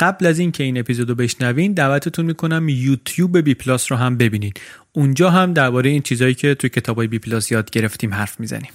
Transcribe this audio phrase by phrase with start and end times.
[0.00, 4.60] قبل از اینکه این اپیزودو بشنوین دعوتتون می‌کنم یوتیوب بی پلاس رو هم ببینید
[4.92, 8.70] اونجا هم درباره این چیزایی که توی کتابای بی پلاس یاد گرفتیم حرف می‌زنیم.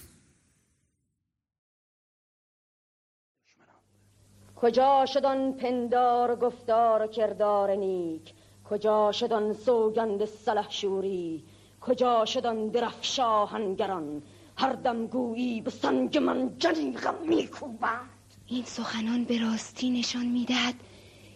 [4.55, 8.33] کجا شدن پندار گفتار و کردار نیک؟
[8.69, 11.43] کجا شدن سوگند سلحشوری
[11.81, 14.21] کجا شدن درفش آهنگران
[14.57, 18.09] هر دم گویی به سنگ منجنیقم میکوبند
[18.47, 20.75] این سخنان به راستی نشان می‌دهد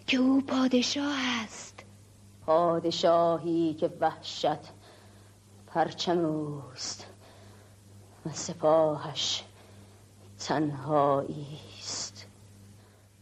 [0.07, 1.83] که او پادشاه است.
[2.45, 4.47] پادشاهی که وحشت
[5.67, 7.07] پرچم اوست
[8.25, 9.43] و سپاهش
[10.39, 11.47] تنهایی
[11.79, 12.27] است.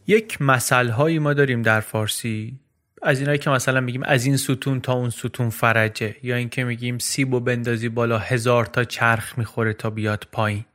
[0.08, 2.60] یک مسئله هایی ما داریم در فارسی.
[3.02, 6.98] از اینایی که مثلا میگیم از این ستون تا اون ستون فرجه یا اینکه میگیم
[6.98, 10.66] سیب و بندازی بالا هزار تا چرخ می‌خوره تا بیاد پایین.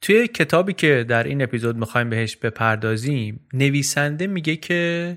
[0.00, 5.16] توی کتابی که در این اپیزود می‌خوایم بهش بپردازیم نویسنده میگه که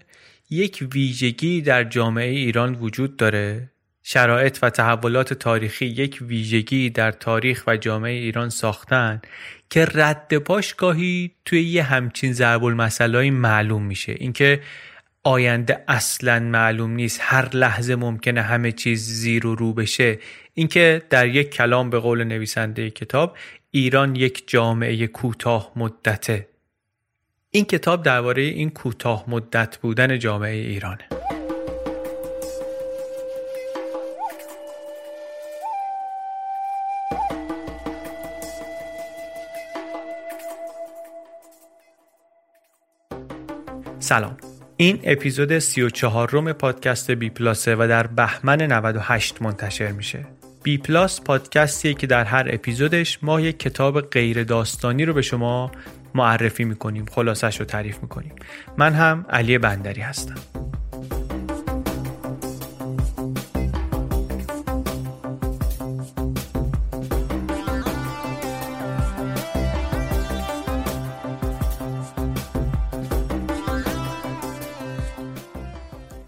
[0.49, 3.71] یک ویژگی در جامعه ایران وجود داره.
[4.03, 9.21] شرایط و تحولات تاریخی یک ویژگی در تاریخ و جامعه ایران ساختن
[9.69, 14.15] که رد پاش گاهی توی یه همچین ضرب المثلایی معلوم میشه.
[14.17, 14.61] اینکه
[15.23, 17.19] آینده اصلا معلوم نیست.
[17.23, 20.19] هر لحظه ممکنه همه چیز زیر و رو بشه.
[20.53, 23.37] اینکه در یک کلام به قول نویسنده کتاب
[23.71, 26.47] ایران یک جامعه کوتاه مدته.
[27.49, 31.05] این کتاب درباره این کوتاه مدت بودن جامعه ایرانه.
[43.99, 44.50] سلام.
[44.81, 50.25] این اپیزود 34 روم پادکست بی پلاسه و در بهمن 98 منتشر میشه.
[50.63, 55.71] بی پلاس پادکستیه که در هر اپیزودش ما یک کتاب غیر داستانی رو به شما
[56.15, 58.33] معرفی می‌کنیم خلاصش رو تعریف می‌کنیم.
[58.77, 60.35] من هم علی بندری هستم.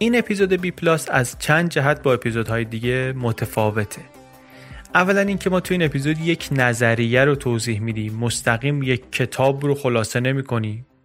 [0.03, 4.02] این اپیزود بی پلاس از چند جهت با اپیزودهای دیگه متفاوته.
[4.96, 9.75] اولا اینکه ما تو این اپیزود یک نظریه رو توضیح میدیم مستقیم یک کتاب رو
[9.75, 10.44] خلاصه نمی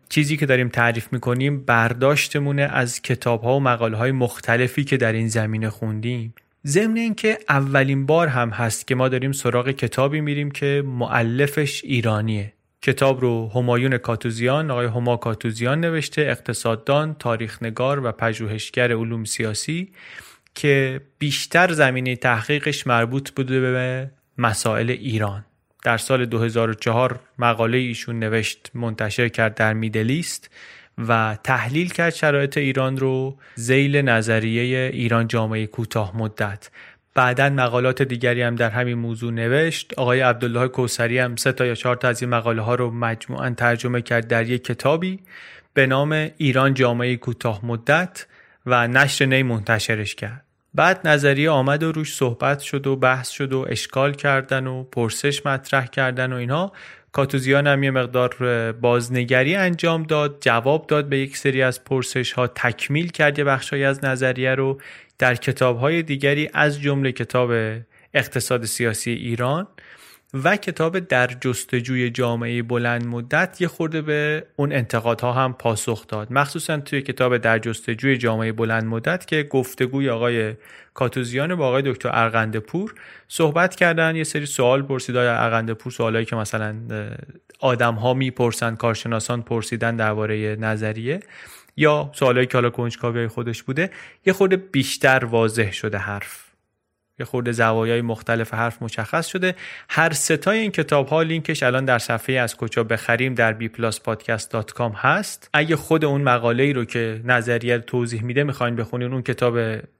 [0.08, 5.12] چیزی که داریم تعریف می‌کنیم برداشتمونه از کتاب ها و مقاله های مختلفی که در
[5.12, 6.34] این زمینه خوندیم.
[6.66, 12.52] ضمن اینکه اولین بار هم هست که ما داریم سراغ کتابی میریم که معلفش ایرانیه.
[12.82, 19.92] کتاب رو همایون کاتوزیان آقای هما کاتوزیان نوشته اقتصاددان تاریخنگار و پژوهشگر علوم سیاسی
[20.54, 25.44] که بیشتر زمینه تحقیقش مربوط بوده به مسائل ایران.
[25.84, 30.50] در سال 2004 مقاله ایشون نوشت منتشر کرد در میدلیست
[30.98, 36.70] و تحلیل کرد شرایط ایران رو زیل نظریه ایران جامعه کوتاه مدت.
[37.18, 39.94] بعدا مقالات دیگری هم در همین موضوع نوشت.
[39.96, 43.50] آقای عبدالله کوسری هم سه تا یا چهار تا از این مقاله ها رو مجموعا
[43.50, 45.18] ترجمه کرد در یک کتابی
[45.74, 48.26] به نام ایران جامعه کوتاه مدت
[48.66, 50.44] و نشر نی منتشرش کرد.
[50.74, 55.46] بعد نظریه آمد و روش صحبت شد و بحث شد و اشکال کردن و پرسش
[55.46, 56.72] مطرح کردن و اینها.
[57.18, 62.46] کاتوزیان هم یه مقدار بازنگری انجام داد جواب داد به یک سری از پرسش ها
[62.46, 64.80] تکمیل کرد یه بخشهایی از نظریه رو
[65.18, 67.50] در کتاب های دیگری از جمله کتاب
[68.14, 69.66] اقتصاد سیاسی ایران.
[70.34, 76.32] و کتاب در جستجوی جامعه بلند مدت یه خورده به اون انتقادها هم پاسخ داد.
[76.32, 80.54] مخصوصا توی کتاب در جستجوی جامعه بلند مدت که گفتگوی آقای
[80.94, 82.94] کاتوزیان با آقای دکتر ارغنده پور
[83.28, 85.16] صحبت کردن یه سری سوال پرسید.
[85.16, 86.76] آقای ارغنده پور سوالایی که مثلا
[87.60, 91.20] آدم ها می‌پرسن کارشناسان پرسیدن درباره نظریه
[91.76, 93.90] یا سوالایی که حالا کنجکاوی خودش بوده
[94.26, 96.47] یه خورده بیشتر واضح شده حرف.
[97.18, 99.54] یه خورده زوایای مختلف حرف مشخص شده.
[99.88, 105.50] هر ستای این کتاب ها لینکش الان در صفحه از کجا بخریم در bpluspodcast.com هست.
[105.52, 109.58] اگه خود اون مقاله ای رو که نظریه توضیح میده می‌خواین بخونین اون کتاب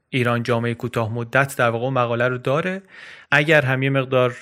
[0.09, 2.81] ایران جامعه کوتاه مدت در واقع مقاله رو داره.
[3.31, 4.35] اگر هم یه مقدار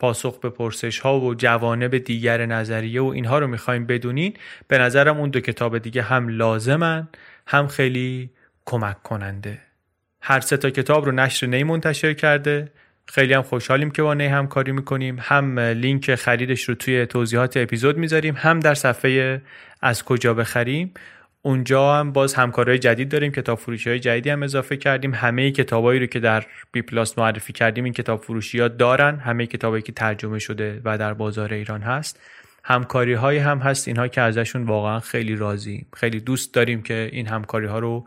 [0.00, 4.34] پاسخ به پرسش ها و جوانب دیگر نظریه و اینها رو می‌خوایم بدونین
[4.68, 7.08] به نظرم اون دو کتاب دیگه هم لازمن
[7.46, 8.30] هم خیلی
[8.64, 9.58] کمک کننده
[10.26, 12.68] هر سه تا کتاب رو نشر نی منتشر کرده.
[13.06, 15.16] خیلی هم خوشحالیم که با نی همکاری می‌کنیم.
[15.20, 19.42] هم لینک خریدش رو توی توضیحات اپیزود می‌ذاریم هم در صفحه
[19.82, 20.94] از کجا بخریم.
[21.42, 25.14] اونجا هم باز همکارای جدید داریم کتاب فروشی های جدیدی هم اضافه کردیم.
[25.14, 29.18] همه کتابایی رو که در بی پلاس معرفی کردیم این کتاب فروشی ها دارن.
[29.18, 32.20] همه کتابایی که ترجمه شده و در بازار ایران هست.
[32.64, 33.88] همکاری های هم هست.
[33.88, 38.06] اینها که ازشون واقعا خیلی راضیم خیلی دوست داریم که این همکاری ها رو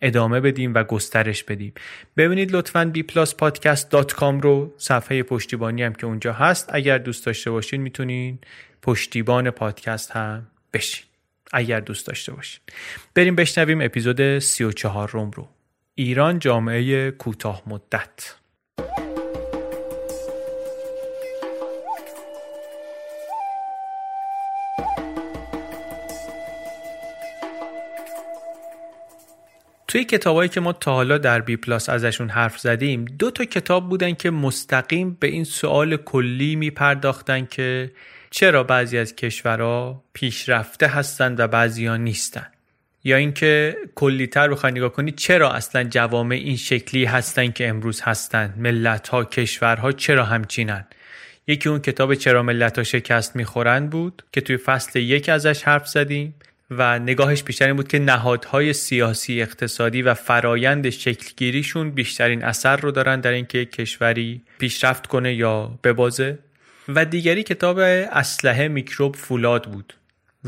[0.00, 1.72] ادامه بدیم و گسترش بدیم.
[2.16, 6.70] ببینید لطفا bpluspodcast.com رو صفحه پشتیبانی هم که اونجا هست.
[6.72, 8.38] اگر دوست داشته باشین می‌تونین
[8.82, 11.04] پشتیبان پادکست هم بشین.
[11.52, 12.60] اگر دوست داشته باشین.
[13.14, 15.48] بریم بشنویم اپیزود 34 روم رو.
[15.94, 18.34] ایران جامعه کوتاه مدت.
[29.88, 33.88] توی کتابایی که ما تا حالا در بی پلاس ازشون حرف زدیم دو تا کتاب
[33.88, 37.92] بودن که مستقیم به این سوال کلی می پرداختن که
[38.30, 42.46] چرا بعضی از کشورها پیشرفته هستند و بعضی ها نیستن.
[43.04, 48.54] یا اینکه کلیتر بخوای نگاه کنی چرا اصلا جوامع این شکلی هستن که امروز هستن؟
[48.56, 50.84] ملت ها کشورها چرا همچینن؟
[51.46, 55.88] یکی اون کتاب چرا ملت ها شکست می‌خورند بود که توی فصل یک ازش حرف
[55.88, 56.34] زدیم.
[56.70, 62.90] و نگاهش بیشتر این بود که نهادهای سیاسی اقتصادی و فرایند شکلگیریشون بیشترین اثر رو
[62.90, 66.38] دارن در اینکه کشوری پیشرفت کنه یا ببازه.
[66.88, 69.94] و دیگری کتاب اسلحه میکروب فولاد بود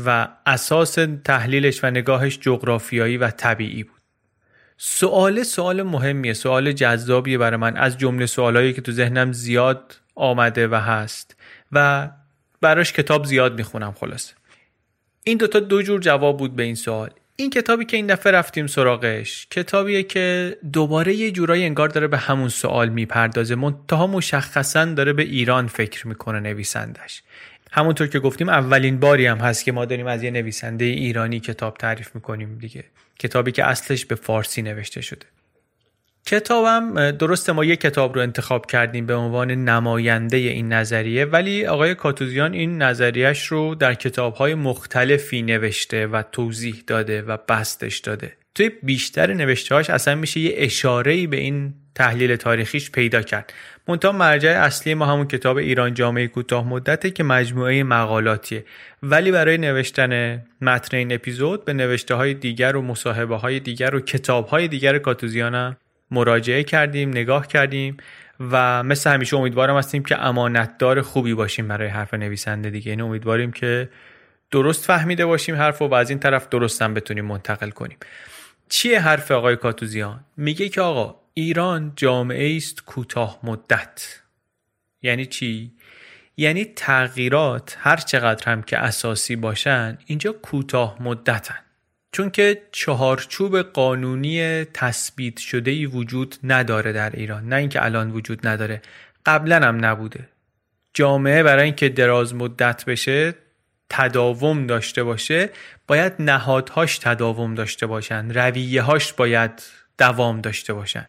[0.05, 3.99] و اساس تحلیلش و نگاهش جغرافیایی و طبیعی بود.
[4.77, 7.77] سوال سوال مهمیه سوال جذابیه برای من.
[7.77, 11.35] از جمله سوالایی که تو ذهنم زیاد آمده و هست.
[11.71, 12.09] و
[12.61, 14.38] براش کتاب زیاد می‌خونم خلاصه.
[15.23, 17.09] این دوتا دو جور جواب بود به این سوال.
[17.35, 22.17] این کتابی که این دفعه رفتیم سراغش کتابیه که دوباره یه جورایی انگار داره به
[22.17, 23.55] همون سوال می‌پردازه.
[23.55, 27.23] منتها مشخصا داره به ایران فکر می‌کنه نویسندش.
[27.71, 31.77] همونطور که گفتیم اولین باری هم هست که ما داریم از یه نویسنده ایرانی کتاب
[31.77, 32.83] تعریف می‌کنیم دیگه.
[33.19, 35.25] کتابی که اصلش به فارسی نوشته شده.
[36.25, 41.95] کتابم درسته ما یک کتاب رو انتخاب کردیم به عنوان نماینده این نظریه ولی آقای
[41.95, 48.33] کاتوزیان این نظریش رو در کتابهای مختلفی نوشته و توضیح داده و بستش داده.
[48.55, 53.53] توی بیشتر نوشتهاش اصلا میشه یه اشاره به این تحلیل تاریخیش پیدا کرد.
[53.87, 58.65] منتها مرجع اصلی ما همون کتاب ایران جامعه کوتاه مدته که مجموعه مقالاتیه.
[59.03, 63.99] ولی برای نوشتن متن این اپیزود به نوشته های دیگر و مصاحبه های دیگر و
[63.99, 65.77] کتاب های دیگر کاتوزیانم
[66.11, 67.97] مراجعه کردیم نگاه کردیم
[68.39, 72.89] و مثل همیشه امیدوارم هستیم که امانتدار خوبی باشیم برای حرف نویسنده دیگه.
[72.89, 73.89] یعنی امیدواریم که
[74.51, 77.97] درست فهمیده باشیم حرف و از این طرف درست بتونیم منتقل کنیم.
[78.69, 84.21] چیه حرف آقای کاتوزیان؟ میگه که آقا ایران جامعه است کوتاه مدت.
[85.01, 85.71] یعنی چی؟
[86.37, 91.68] یعنی تغییرات هر چقدر هم که اساسی باشن اینجا کوتاه مدتن.
[92.11, 97.49] چون که چهارچوب قانونی تثبیت شده ای وجود نداره در ایران.
[97.49, 98.81] نه اینکه الان وجود نداره
[99.25, 100.29] قبلا هم نبوده.
[100.93, 103.33] جامعه برای اینکه دراز مدت بشه
[103.89, 105.49] تداوم داشته باشه
[105.87, 108.31] باید نهادهاش تداوم داشته باشن.
[108.31, 109.63] رویه هاش باید
[109.97, 111.05] دوام داشته باشن.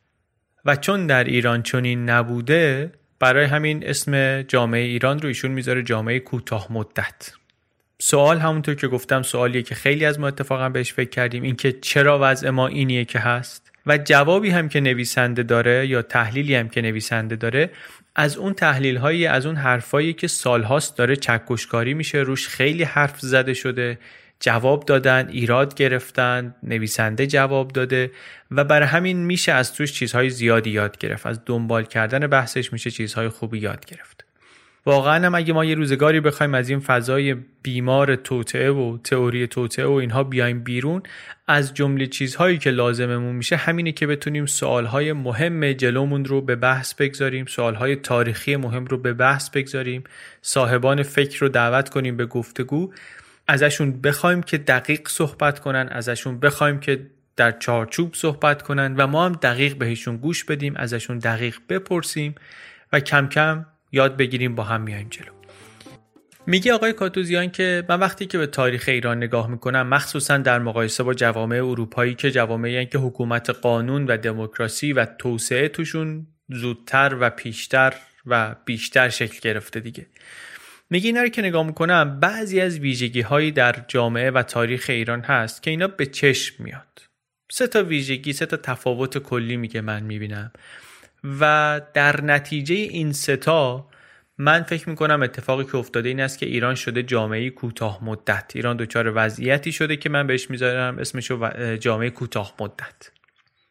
[0.65, 6.19] و چون در ایران چنین نبوده برای همین اسم جامعه ایران رو ایشون می‌ذاره جامعه
[6.19, 7.33] کوتاه مدت.
[8.03, 12.19] سوال همونطور که گفتم سوالیه که خیلی از ما اتفاقا بهش فکر کردیم اینکه چرا
[12.23, 13.71] وضع ما اینیه که هست.
[13.87, 17.71] و جوابی هم که نویسنده داره یا تحلیلی هم که نویسنده داره
[18.15, 23.21] از اون تحلیل هایی از اون حرفایی که سالهاست داره چکشکاری میشه روش خیلی حرف
[23.21, 23.99] زده شده
[24.41, 28.11] جواب دادن ایراد گرفتن نویسنده جواب داده
[28.51, 31.27] و برای همین میشه از توش چیزهای زیادی یاد گرفت.
[31.27, 34.30] از دنبال کردن بحثش میشه چیزهای خوبی یاد گرفت.
[34.87, 39.87] واقعا هم اگه ما یه روزگاری بخوایم از این فضای بیمار توطعه و تئوری توطعه
[39.87, 41.03] و اینها بیایم بیرون
[41.47, 46.95] از جمله چیزهایی که لازممون میشه همینه که بتونیم سوالهای مهم جلومون رو به بحث
[46.95, 50.05] بگذاریم سوالهای تاریخی مهم رو به بحث بگذاریم
[50.43, 52.93] صاحبان فکر رو دعوت کنیم به گفتگو
[53.49, 57.07] ازشون بخوایم که دقیق صحبت کنن ازشون بخوایم که
[57.37, 62.35] در چارچوب صحبت کنن و ما هم دقیق بهشون گوش بدیم ازشون دقیق بپرسیم
[62.93, 65.33] و کم کم یاد بگیریم با هم میایم جلو.
[66.47, 71.03] میگه آقای کاتوزیان که من وقتی که به تاریخ ایران نگاه می‌کنم مخصوصا در مقایسه
[71.03, 77.31] با جوامع اروپایی که جوامعی که حکومت قانون و دموکراسی و توسعه توشون زودتر و
[77.31, 77.95] پیشتر
[78.27, 80.07] و بیشتر شکل گرفته دیگه.
[80.91, 85.21] میگه اینا رو که نگاه می‌کنم بعضی از ویژگی هایی در جامعه و تاریخ ایران
[85.21, 87.03] هست که اینا به چشم میاد.
[87.53, 90.53] سه تا ویژگی سه تا تفاوت کلی میگه من می‌بینم.
[91.41, 93.89] و در نتیجه این ستا
[94.39, 98.53] من فکر می‌کنم اتفاقی که افتاده این است که ایران شده جامعه کوتاه مدت.
[98.55, 103.11] ایران دچار وضعیتی شده که من بهش می‌ذارم اسمشو جامعه کوتاه مدت.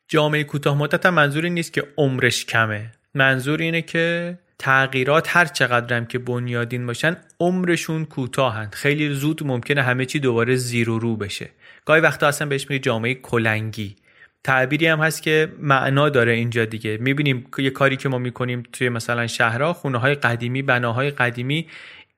[0.07, 2.91] جامعه کوتاه مدت هم منظوری نیست که عمرش کمه.
[3.13, 10.05] منظور اینه که تغییرات هر چقدرم که بنیادین باشن عمرشون کوتاهند خیلی زود ممکنه همه
[10.05, 11.49] چی دوباره زیر و رو بشه.
[11.85, 13.95] گاهی وقتا اصلا بهش میگه جامعه کلنگی.
[14.43, 16.97] تعبیری هم هست که معنا داره اینجا دیگه.
[16.97, 21.67] می‌بینیم یه کاری که ما می‌کنیم توی مثلا شهرها خونه های قدیمی بناهای قدیمی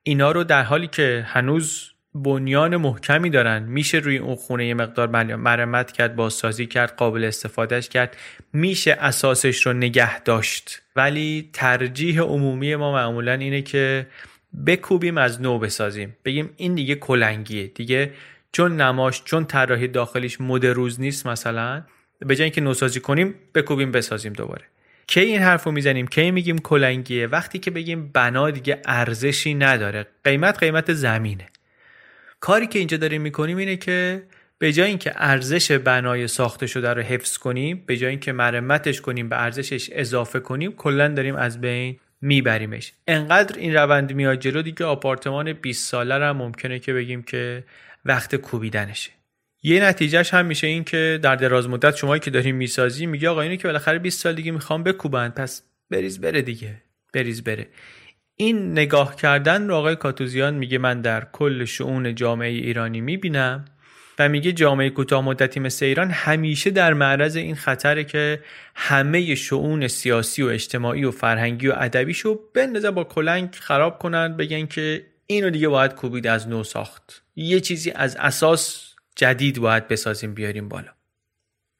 [0.02, 5.08] اینا رو در حالی که هنوز بنیان محکمی دارن میشه روی اون خونه یه مقدار
[5.36, 8.16] مرمت کرد بازسازی کرد قابل استفادهش کرد
[8.52, 10.82] میشه اساسش رو نگه داشت.
[10.96, 14.06] ولی ترجیح عمومی ما معمولا اینه که
[14.66, 16.16] بکوبیم از نو بسازیم.
[16.24, 17.66] بگیم این دیگه کلنگیه.
[17.66, 18.12] دیگه
[18.52, 21.82] چون نماش چون طراحی داخلیش مد روز نیست مثلا
[22.26, 24.64] به جای اینکه نوسازی کنیم بکوبیم بسازیم دوباره.
[25.06, 30.06] کی این حرف رو می‌زنیم؟ کی میگیم کلنگیه؟ وقتی که بگیم بنا دیگه ارزشی نداره.
[30.24, 31.46] قیمت قیمت زمینه.
[32.40, 34.22] کاری که اینجا داریم می‌کنیم اینه که
[34.58, 39.28] به جای اینکه ارزش بنای ساخته شده رو حفظ کنیم به جای اینکه مرمتش کنیم
[39.28, 42.92] به ارزشش اضافه کنیم کلا داریم از بین میبریمش.
[43.08, 47.64] انقدر این روند میاد جلو دیگه آپارتمان 20 ساله هم ممکنه که بگیم که
[48.04, 49.10] وقت کوبیدنشه.
[49.62, 53.40] یه نتیجهش هم میشه این که در دراز مدت شمایی که داریم می‌سازی میگه آقا
[53.40, 56.82] اینه که بالاخره 20 سال دیگه می‌خوام بکوبن پس بریز بره دیگه
[57.14, 57.66] بریز بره.
[58.36, 63.64] این نگاه کردن رو آقای کاتوزیان میگه من در کل شعون جامعه ایرانی می‌بینم
[64.18, 68.40] و میگه جامعه کوتاه مدتی مثل ایران همیشه در معرض این خطره که
[68.74, 74.66] همه شعون سیاسی و اجتماعی و فرهنگی و ادبیشو بندازه با کلنگ خراب کنن بگن
[74.66, 77.22] که اینو دیگه باید کوبید از نو ساخت.
[77.36, 80.90] یه چیزی از اساس جدید باید بسازیم بیاریم بالا.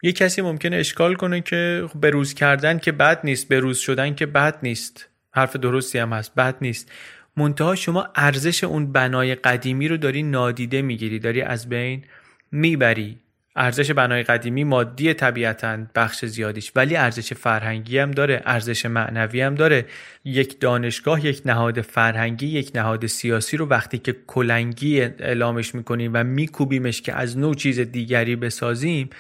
[0.03, 4.59] یه کسی ممکنه اشکال کنه که بروز کردن که بد نیست بروز شدن که بد
[4.63, 5.09] نیست.
[5.31, 6.93] حرف درستی هم هست بد نیست.
[7.37, 12.05] منتها شما ارزش اون بنای قدیمی رو داری نادیده می‌گیری داری از بین
[12.53, 13.22] می‌بری.
[13.57, 19.55] ارزش بنای قدیمی مادی طبیعتا بخش زیادیش ولی ارزش فرهنگی هم داره ارزش معنوی هم
[19.55, 19.85] داره.
[20.25, 26.25] یک دانشگاه یک نهاد فرهنگی یک نهاد سیاسی رو وقتی که کلنگی اعلامش می‌کنیم و
[26.25, 29.11] میکوبیمش که از نوع چیز دیگری بسازیم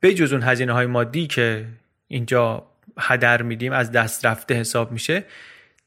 [0.00, 1.64] به جز اون هزینه های مادی که
[2.08, 2.66] اینجا
[2.98, 5.24] هدر میدیم از دست رفته حساب میشه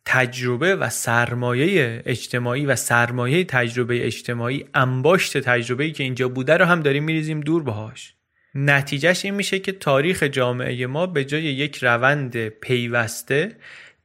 [0.05, 6.79] تجربه و سرمایه اجتماعی و سرمایه تجربه اجتماعی انباشت تجربه‌ای که اینجا بوده رو هم
[6.79, 8.13] داریم میریزیم دور باهاش.
[8.55, 13.55] نتیجهش این میشه که تاریخ جامعه ما به جای یک روند پیوسته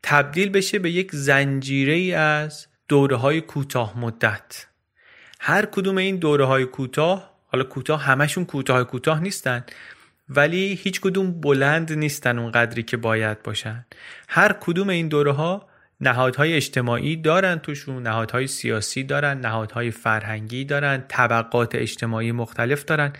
[0.02, 4.66] تبدیل بشه به یک زنجیره ای از دوره های کوتاه مدت.
[5.40, 9.64] هر کدوم این دوره های کوتاه حالا کوتاه همشون کوتاه کوتاه نیستن
[10.28, 13.86] ولی هیچ کدوم بلند نیستن اون قدری که باید باشن.
[14.28, 15.67] هر کدوم این دوره ها
[16.00, 23.12] نهادهای اجتماعی دارن توشون نهادهای سیاسی دارن نهادهای فرهنگی دارن طبقات اجتماعی مختلف دارن.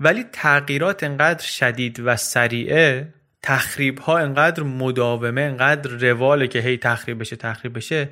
[0.00, 7.20] ولی تغییرات انقدر شدید و سریعه تخریب ها انقدر مداومه انقدر رواله که هی تخریب
[7.20, 8.08] بشه تخریب بشه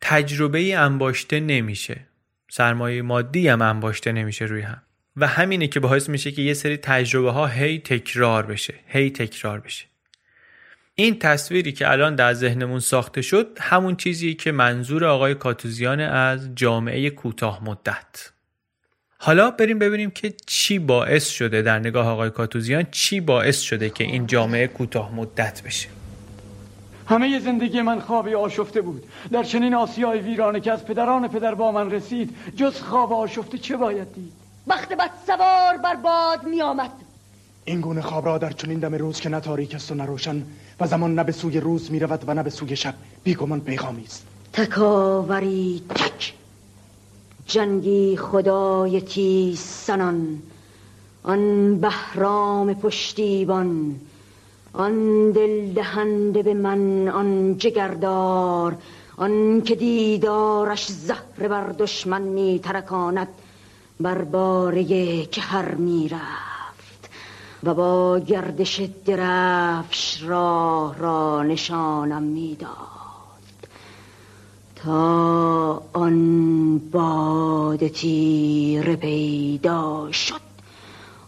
[0.00, 2.00] تجربه انباشته نمیشه.
[2.50, 4.82] سرمایه مادی هم انباشته نمیشه روی هم.
[5.16, 9.60] و همینه که باعث میشه که یه سری تجربه ها هی تکرار بشه هی تکرار
[9.60, 9.86] بشه.
[10.98, 16.48] این تصویری که الان در ذهنمون ساخته شد همون چیزی که منظور آقای کاتوزیان از
[16.54, 18.32] جامعه کوتاه مدت.
[19.18, 24.04] حالا بریم ببینیم که چی باعث شده در نگاه آقای کاتوزیان چی باعث شده که
[24.04, 25.88] این جامعه کوتاه مدت بشه.
[27.06, 29.04] همه زندگی من خوابی آشفته بود.
[29.32, 33.76] در چنین آسیای ویرانه که از پدران پدر با من رسید جز خواب آشفته چه
[33.76, 34.32] باید دید؟
[34.66, 36.90] وقت بد سوار بر باد می آمد
[37.64, 40.42] این گونه خواب را در چنین دم روز که نه تاریک است و نه روشن
[40.80, 44.04] و زمان نه به سوی روز می رود و نه به سوی شب بیگمان پیغامی
[44.04, 44.26] است.
[44.52, 46.34] تکاوری تک
[47.46, 50.42] جنگی خدای تیز سنان
[51.22, 53.94] آن بهرام پشتیبان.
[54.72, 58.76] آن دل دهنده به من آن جگردار.
[59.16, 63.28] آن که دیدارش زهر بر دشمن می ترکاند
[64.00, 64.84] بر باره
[65.26, 66.55] که هر می رفت
[67.66, 72.68] و با گردش درفش راه را نشانم می‌داد.
[74.76, 80.40] تا آن باد تیر پیدا شد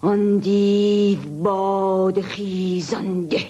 [0.03, 3.41] آن دیو باد خیزنده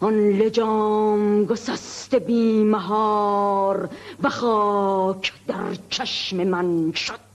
[0.00, 3.88] آن لجام گسست بیمهار
[4.22, 7.29] و خاک در چشم من شد.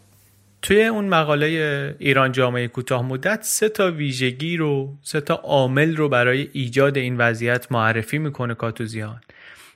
[0.66, 6.10] توی اون مقاله ایران جامعه کوتاه مدت سه تا ویژگی رو سه تا عامل رو
[6.10, 9.22] برای ایجاد این وضعیت معرفی می‌کنه کاتوزیان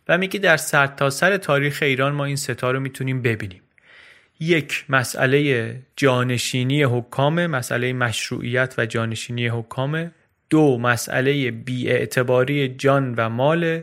[0.07, 3.61] و میگه در سرتاسر سر تاریخ ایران ما این ستا رو می‌تونیم ببینیم.
[4.39, 10.11] یک مسئله جانشینی حکام مسئله مشروعیت و جانشینی حکام.
[10.49, 13.81] دو مسئله بیاعتباری جان و مال.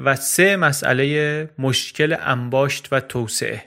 [0.00, 3.64] و سه مسئله مشکل انباشت و توسعه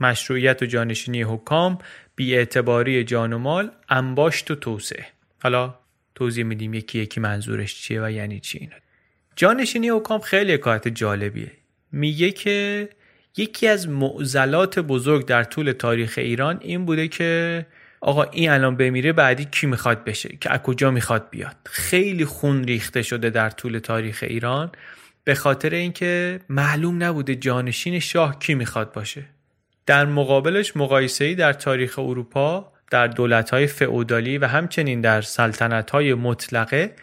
[0.00, 1.78] مشروعیت و جانشینی حکام
[2.16, 5.06] بیاعتباری جان و مال انباشت و توسعه.
[5.42, 5.74] حالا
[6.14, 8.76] توضیح میدیم یکی یکی منظورش چیه و یعنی چی اینا
[9.36, 11.52] جانشینی حکام خیلی کارت جالبیه.
[11.92, 12.88] میگه که
[13.36, 17.66] یکی از معضلات بزرگ در طول تاریخ ایران این بوده که
[18.00, 22.64] آقا این الان بمیره بعدی کی می‌خواد بشه؟ که از کجا می‌خواد بیاد؟ خیلی خون
[22.64, 24.72] ریخته شده در طول تاریخ ایران.
[25.24, 29.24] به خاطر اینکه معلوم نبوده جانشین شاه کی می‌خواد باشه.
[29.86, 36.96] در مقابلش مقایسه‌ای در تاریخ اروپا در دولت‌های فئودالی و همچنین در سلطنت‌های مطلقه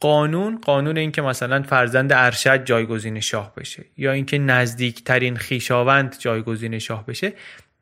[0.00, 7.06] قانون قانون اینکه مثلا فرزند ارشد جایگزین شاه بشه یا اینکه نزدیکترین خیشاوند جایگزین شاه
[7.06, 7.32] بشه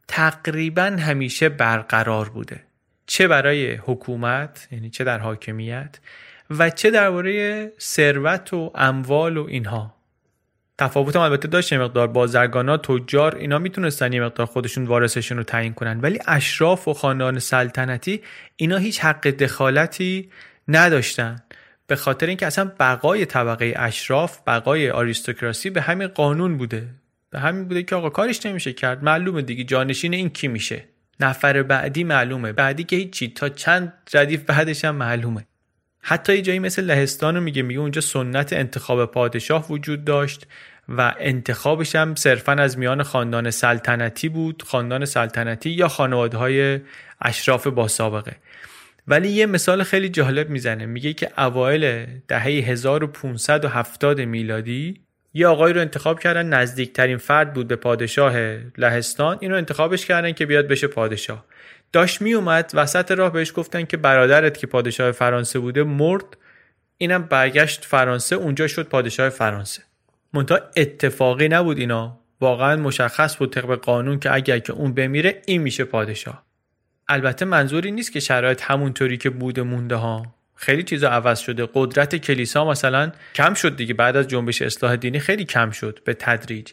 [0.09, 2.65] تقریبا همیشه برقرار بوده.
[3.07, 5.99] چه برای حکومت یعنی چه در حاکمیت
[6.51, 10.00] و چه درباره ثروت و اموال و اینها.
[10.81, 15.75] تفاوت هم البته داشت مقدار بازرگانا تجار اینا می‌تونستن یه مقدار خودشون وارثشون رو تعیین
[15.75, 16.01] کنن.
[16.01, 18.21] ولی اشراف و خاندان سلطنتی
[18.57, 20.31] اینا هیچ حق دخالتی
[20.69, 21.43] نداشتن.
[21.87, 26.89] به خاطر اینکه اصلا بقای طبقه اشراف بقای آریستوکراسی به همین قانون بوده.
[27.31, 29.05] به همین بوده که آقا کارش نمیشه کرد.
[29.05, 30.85] معلومه دیگه جانشین این کی میشه.
[31.21, 32.53] نفر بعدی معلومه.
[32.53, 33.29] بعدی که هیچی.
[33.29, 35.47] تا چند ردیف بعدش هم معلومه.
[36.03, 37.63] حتی یه جایی مثل لهستان رو میگه.
[37.63, 40.47] میگه اونجا سنت انتخاب پادشاه وجود داشت.
[40.91, 46.81] و انتخابش هم صرفا از میان خاندان سلطنتی بود خاندان سلطنتی یا خانواده های
[47.21, 48.37] اشراف با سابقه.
[49.09, 50.87] ولی یه مثال خیلی جالب می‌زنه.
[50.87, 55.01] میگه که اوایل دهه 1570 میلادی
[55.35, 58.35] یه آقایی رو انتخاب کردن نزدیکترین فرد بود به پادشاه
[58.79, 59.39] لهستان.
[59.41, 61.45] اینو انتخابش کردن که بیاد بشه پادشاه.
[61.93, 66.25] داشت میومد وسط راه بهش گفتن که برادرت که پادشاه فرانسه بوده مرد.
[66.99, 69.83] اینم برگشت فرانسه اونجا شد پادشاه فرانسه.
[70.33, 72.21] منتها اتفاقی نبود اینا.
[72.41, 76.45] واقعا مشخص بود طبق قانون که اگر که اون بمیره این میشه پادشاه.
[77.09, 80.35] البته منظوری نیست که شرایط همونطوری که بوده مونده ها.
[80.55, 81.69] خیلی چیزا عوض شده.
[81.75, 83.95] قدرت کلیسا مثلا کم شد دیگه.
[83.95, 86.71] بعد از جنبش اصلاح دینی خیلی کم شد به تدریج.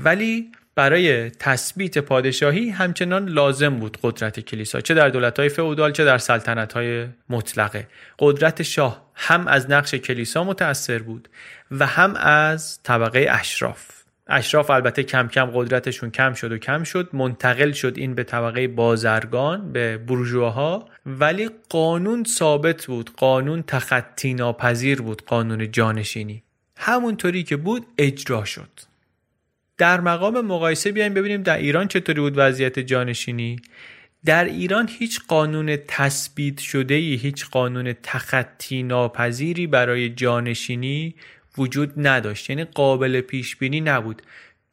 [0.00, 4.80] ولی برای تثبیت پادشاهی همچنان لازم بود قدرت کلیسا.
[4.80, 7.86] چه در دولت های فئودال چه در سلطنت های مطلقه.
[8.18, 9.07] قدرت شاه.
[9.20, 11.28] هم از نقش کلیسا متأثر بود
[11.70, 13.98] و هم از طبقه اشراف.
[14.26, 18.68] اشراف البته کم کم قدرتشون کم شد و کم شد منتقل شد این به طبقه
[18.68, 26.42] بازرگان به برجوها ولی قانون ثابت بود قانون تخطی ناپذیر بود قانون جانشینی.
[26.76, 28.70] همونطوری که بود اجرا شد.
[29.78, 33.56] در مقام مقایسه بیایم ببینیم در ایران چطوری بود وضعیت جانشینی.
[34.24, 41.14] در ایران هیچ قانون تثبیت شده ای هیچ قانون تخطی ناپذیری برای جانشینی
[41.58, 42.50] وجود نداشت.
[42.50, 44.22] یعنی قابل پیش بینی نبود.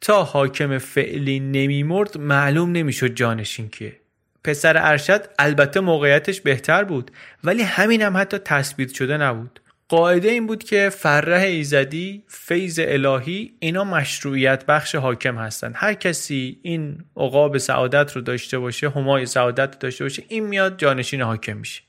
[0.00, 3.96] تا حاکم فعلی نمیمرد معلوم نمی‌شد جانشین کیه.
[4.44, 7.10] پسر ارشد البته موقعیتش بهتر بود
[7.44, 9.60] ولی همین هم حتی تثبیت شده نبود.
[9.88, 15.72] قاعده این بود که فرح ایزدی فیض الهی اینا مشروعیت بخش حاکم هستن.
[15.74, 20.78] هر کسی این عقاب سعادت رو داشته باشه همای سعادت رو داشته باشه این میاد
[20.78, 21.82] جانشین حاکم میشه.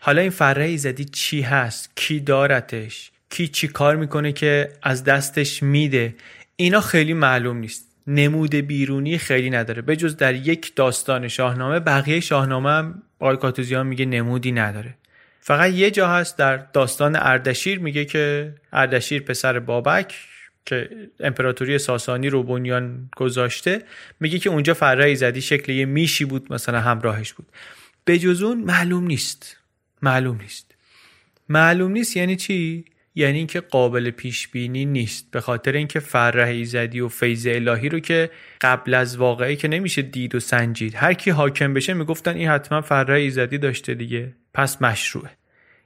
[0.00, 5.62] حالا این فرح ایزدی چی هست؟ کی دارتش؟ کی چی کار می‌کنه که از دستش
[5.62, 6.14] میده؟
[6.56, 7.86] اینا خیلی معلوم نیست.
[8.06, 9.82] نمود بیرونی خیلی نداره.
[9.82, 14.94] به جز در یک داستان شاهنامه بقیه شاهنامه هم میگه نمودی نداره.
[15.40, 20.14] فقط یه جا هست در داستان اردشیر میگه که اردشیر پسر بابک
[20.66, 23.82] که امپراتوری ساسانی رو بنیان گذاشته
[24.20, 27.46] میگه که اونجا فرعی زدی شکل یه میشی بود مثلا همراهش بود.
[28.04, 29.56] به جز اون معلوم نیست.
[30.02, 30.74] معلوم نیست.
[31.48, 35.30] معلوم نیست یعنی چی؟ یعنی اینکه قابل پیش بینی نیست.
[35.30, 40.02] به خاطر اینکه فرح ایزدی و فیض الهی رو که قبل از واقعی که نمیشه
[40.02, 40.94] دید و سنجید.
[40.94, 44.32] هر کی حاکم بشه می‌گفتن این حتما فرح ایزدی داشته دیگه.
[44.54, 45.30] پس مشروعه.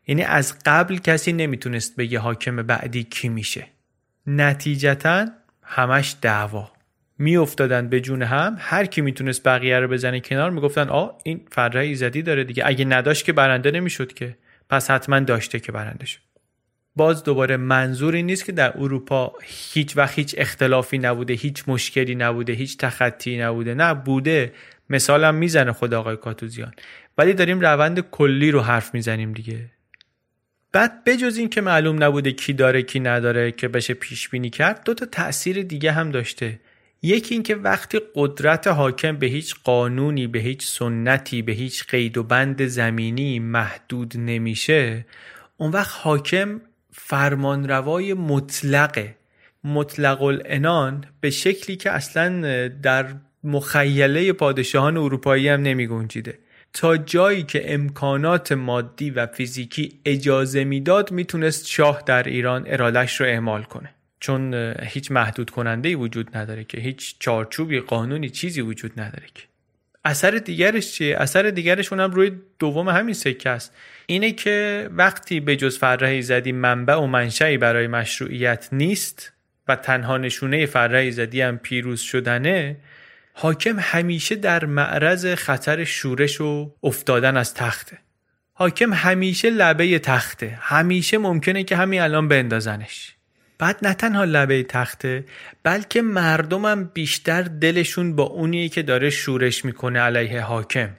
[0.07, 3.67] یعنی از قبل کسی نمی‌تونست بگه حاکم بعدی کی میشه.
[4.27, 5.27] نتیجتا
[5.63, 6.71] همش دعوا.
[7.19, 8.57] میافتادن به جون هم.
[8.59, 12.63] هر کی می‌تونست بقیه رو بزنه کنار می‌گفتن آ این فرح ایزدی داره دیگه.
[12.67, 14.37] اگه نداشت که برنده نمی‌شد که.
[14.71, 16.24] پس حتما داشته که برنده شد.
[16.97, 22.53] باز دوباره منظوری نیست که در اروپا هیچ و هیچ اختلافی نبوده هیچ مشکلی نبوده
[22.53, 23.75] هیچ تخطی نبوده.
[23.75, 24.53] نه بوده.
[24.91, 26.73] مثالم می‌زنه خود آقای کاتوزیان.
[27.19, 29.71] ولی داریم روند کلی رو حرف می‌زنیم دیگه.
[30.73, 34.85] بعد بجز این که معلوم نبوده کی داره کی نداره که بشه پیش بینی کرد
[34.85, 36.61] دو تا تاثیر دیگه هم داشته.
[37.03, 42.23] یکی اینکه وقتی قدرت حاکم به هیچ قانونی به هیچ سنتی به هیچ قید و
[42.23, 45.07] بند زمینی محدود نمیشه
[45.57, 46.61] اون وقت حاکم
[46.97, 49.15] فرمانروای مطلقه.
[49.65, 53.07] مطلق الانان به شکلی که اصلا در
[53.45, 56.39] مخیله پادشاهان اروپایی هم نمی گنجیده
[56.73, 63.27] تا جایی که امکانات مادی و فیزیکی اجازه می‌داد می‌تونست شاه در ایران ارادش رو
[63.27, 63.95] اعمال کنه.
[64.21, 69.43] چون هیچ محدود کننده وجود نداره که هیچ چارچوبی قانونی چیزی وجود نداره که.
[70.05, 73.77] اثر دیگرش چیه؟ اثر دیگرش اونم روی دوم همین سکه است.
[74.07, 79.33] اینه که وقتی به جز فرح زدی منبع و منشعی برای مشروعیت نیست
[79.69, 82.77] و تنها نشونه فرح زدی هم پیروز شدنه
[83.33, 87.99] حاکم همیشه در معرض خطر شورش و افتادن از تخته.
[88.53, 90.59] حاکم همیشه لبه تخته.
[90.61, 93.13] همیشه ممکنه که همین الان بندازنش.
[93.59, 95.25] بعد نه تنها لبه تخته
[95.62, 100.90] بلکه مردمم بیشتر دلشون با اونی که داره شورش می‌کنه علیه حاکم.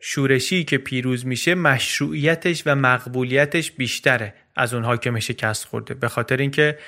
[0.00, 5.94] شورشی که پیروز میشه مشروعیتش و مقبولیتش بیشتره از اون حاکم شکست خورده.
[5.94, 6.78] به خاطر اینکه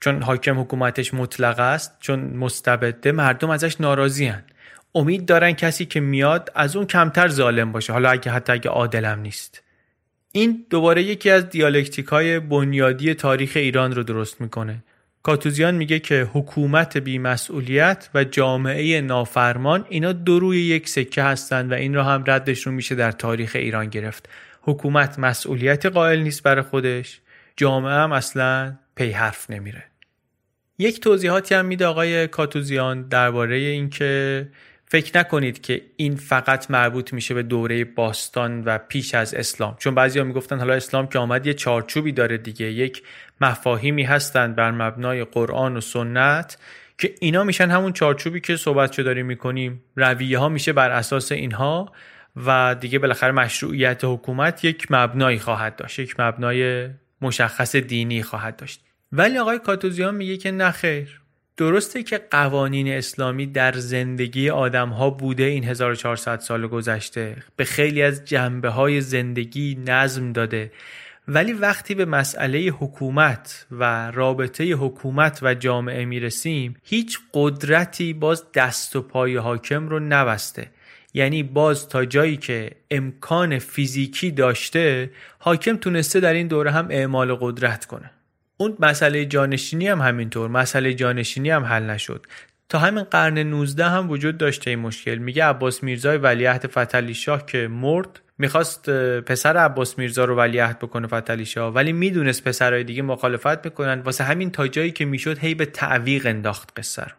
[0.00, 4.44] چون حاکم حکومتش مطلق است چون مستبده مردم ازش ناراضی هن.
[4.94, 7.92] امید دارن کسی که میاد از اون کمتر ظالم باشه.
[7.92, 9.63] حالا اگه حتی اگه عادلم نیست.
[10.36, 14.84] این دوباره یکی از دیالکتیک های بنیادی تاریخ ایران رو درست می‌کنه.
[15.22, 21.74] کاتوزیان میگه که حکومت بیمسئولیت و جامعه نافرمان اینا دو روی یک سکه هستند و
[21.74, 24.28] این را هم ردشون میشه در تاریخ ایران گرفت.
[24.62, 27.20] حکومت مسئولیت قائل نیست برای خودش
[27.56, 29.84] جامعه هم اصلا پی حرف نمیره.
[30.78, 34.46] یک توضیحاتی هم میده آقای کاتوزیان درباره اینکه
[34.94, 39.76] فکر نکنید که این فقط مربوط میشه به دوره باستان و پیش از اسلام.
[39.78, 42.66] چون بعضیا می‌گفتن حالا اسلام که آمد یه چارچوبی داره دیگه.
[42.72, 43.02] یک
[43.40, 46.58] مفاهیمی هستند بر مبنای قرآن و سنت
[46.98, 49.84] که اینا میشن همون چارچوبی که صحبت داریم می‌کنیم.
[49.96, 51.92] رویه ها میشه بر اساس اینها
[52.36, 56.88] و دیگه بالاخره مشروعیت حکومت یک مبنایی خواهد داشت یک مبنای
[57.20, 58.84] مشخص دینی خواهد داشت.
[59.12, 61.23] ولی آقای کاتوزیان میگه که نخیر
[61.56, 67.36] درسته که قوانین اسلامی در زندگی آدم ها بوده این 1400 سال گذشته.
[67.56, 70.72] به خیلی از جنبه های زندگی نظم داده.
[71.28, 78.96] ولی وقتی به مسئله حکومت و رابطه حکومت و جامعه می‌رسیم هیچ قدرتی باز دست
[78.96, 80.70] و پای حاکم رو نبسته.
[81.14, 87.34] یعنی باز تا جایی که امکان فیزیکی داشته حاکم تونسته در این دوره هم اعمال
[87.34, 88.10] قدرت کنه.
[88.56, 92.26] اون مسئله جانشینی هم همینطور مسئله جانشینی هم حل نشد.
[92.68, 95.14] تا همین قرن 19 هم وجود داشته این مشکل.
[95.14, 98.90] میگه عباس میرزای ولیعهد فتلی شاه که مرد می‌خواست
[99.20, 104.00] پسر عباس میرزا رو ولیعهد بکنه فتلی شاه ولی می‌دونست پسرهای دیگه مخالفت می‌کنن.
[104.00, 107.12] واسه همین تا جایی که می‌شد هی به تعویق انداخت قصه رو.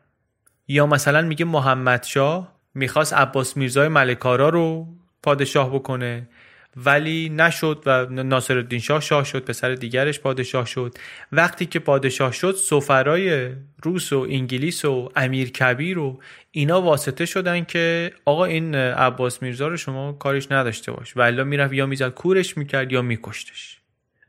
[0.67, 4.87] یا مثلا میگه محمد شاه می‌خواست عباس میرزای ملکارا رو
[5.23, 6.27] پادشاه بکنه.
[6.75, 10.95] ولی نشد و ناصر الدین شاه شاه شد پسر دیگرش پادشاه شد.
[11.31, 13.49] وقتی که پادشاه شد سفرای
[13.83, 16.19] روس و انگلیس و امیر کبیر و
[16.51, 21.13] اینا واسطه شدن که آقا این عباس میرزا رو شما کارش نداشته باش.
[21.15, 23.77] و می‌رفت یا می‌زد کورش می‌کرد یا میکشتش.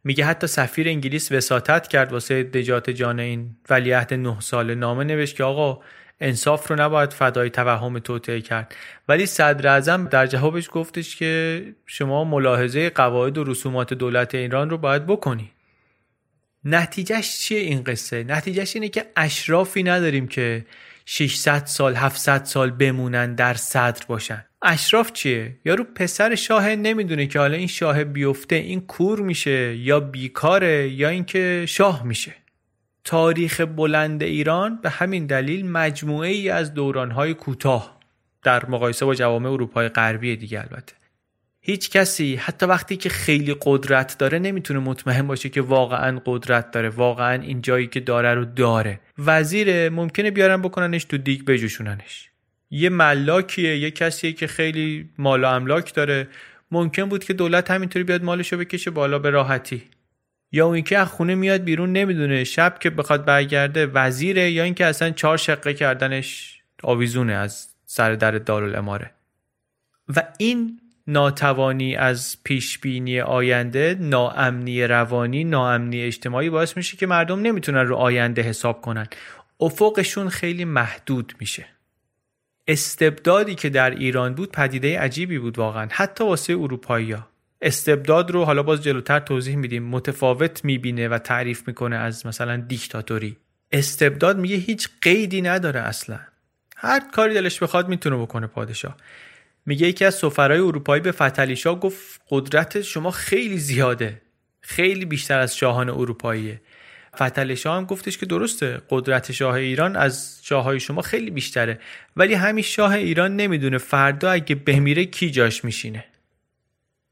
[0.04, 4.74] میگه حتی سفیر انگلیس وساطت کرد واسه نجات جان این ولیعهد نه ساله.
[4.74, 5.80] نامه نوشت که آقا
[6.20, 8.74] انصاف رو نباید فدای توهم توطعه کرد.
[9.08, 14.78] ولی صدر اعظم در جوابش گفتش که شما ملاحظه قواعد و رسومات دولت ایران رو
[14.78, 15.50] باید بکنی.
[16.64, 20.66] نتیجهش چیه این قصه؟ نتیجهش اینه که اشرافی نداریم که
[21.04, 24.44] 600 سال 700 سال بمونن در صدر باشن.
[24.62, 30.00] اشراف چیه؟ یارو پسر شاه نمی‌دونه که حالا این شاه بیفته این کور میشه یا
[30.00, 32.34] بیکاره یا اینکه شاه میشه.
[33.06, 38.00] تاریخ بلند ایران به همین دلیل مجموعه ای از دورانهای کوتاه
[38.42, 40.94] در مقایسه با جوامع اروپای غربی دیگه البته.
[41.60, 46.88] هیچ کسی حتی وقتی که خیلی قدرت داره نمی‌تونه مطمئن باشه که واقعا قدرت داره
[46.88, 49.00] واقعا این جایی که داره رو داره.
[49.18, 52.30] وزیر ممکنه بیارن بکننش تو دیگ بجوشوننش.
[52.70, 56.28] یه ملاکیه یه کسیه که خیلی مال و املاک داره.
[56.70, 59.82] ممکن بود که دولت همینطوری بیاد مالشو بکشه بالا به راحتی.
[60.56, 64.86] یا اون اینکه از خونه میاد بیرون نمی‌دونه شب که بخواد برگرده وزیره یا اینکه
[64.86, 69.10] اصلا چهار شقه کردنش آویزونه از سر در دارالاماره
[70.16, 77.86] و این ناتوانی از پیشبینی آینده ناامنی روانی ناامنی اجتماعی باعث میشه که مردم نمی‌تونن
[77.86, 79.06] رو آینده حساب کنن.
[79.60, 81.66] افقشون خیلی محدود میشه.
[82.68, 87.28] استبدادی که در ایران بود پدیده عجیبی بود واقعا حتی واسه اروپایی ها.
[87.60, 89.82] استبداد رو حالا باز جلوتر توضیح میدیم.
[89.82, 93.36] متفاوت می‌بینه و تعریف می‌کنه از مثلا دیکتاتوری.
[93.72, 96.18] استبداد میگه هیچ قیدی نداره اصلا.
[96.76, 98.96] هر کاری دلش بخواد می‌تونه بکنه پادشاه.
[99.66, 104.22] میگه یکی از سفرهای اروپایی به فتلیشا گفت قدرت شما خیلی زیاده.
[104.60, 106.60] خیلی بیشتر از شاهان اروپاییه.
[107.16, 111.80] فتلیشا هم گفتش که درسته قدرت شاه ایران از شاههای شما خیلی بیشتره.
[112.16, 116.04] ولی همین شاه ایران نمی‌دونه فردا اگه بمیره کی جاش میشینه.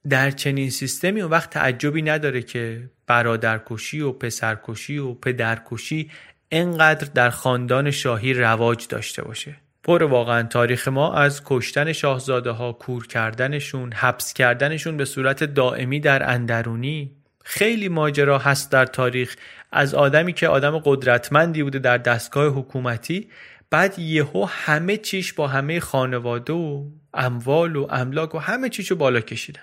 [0.09, 6.11] در چنین سیستمی اون وقت تعجبی نداره که برادرکشی و پسرکشی و پدرکشی
[6.51, 9.57] انقدر در خاندان شاهی رواج داشته باشه.
[9.83, 16.01] پر واقعا تاریخ ما از کشتن شاهزاده ها کور کردنشون حبس کردنشون به صورت دائمی
[16.01, 17.11] در اندرونی
[17.45, 19.37] خیلی ماجرا هست در تاریخ.
[19.73, 23.29] از آدمی که آدم قدرتمندی بوده در دستگاه حکومتی
[23.71, 29.21] بعد یهو همه چیش با همه خانواده و اموال و املاک و همه چیشو بالا
[29.21, 29.63] کشیدن.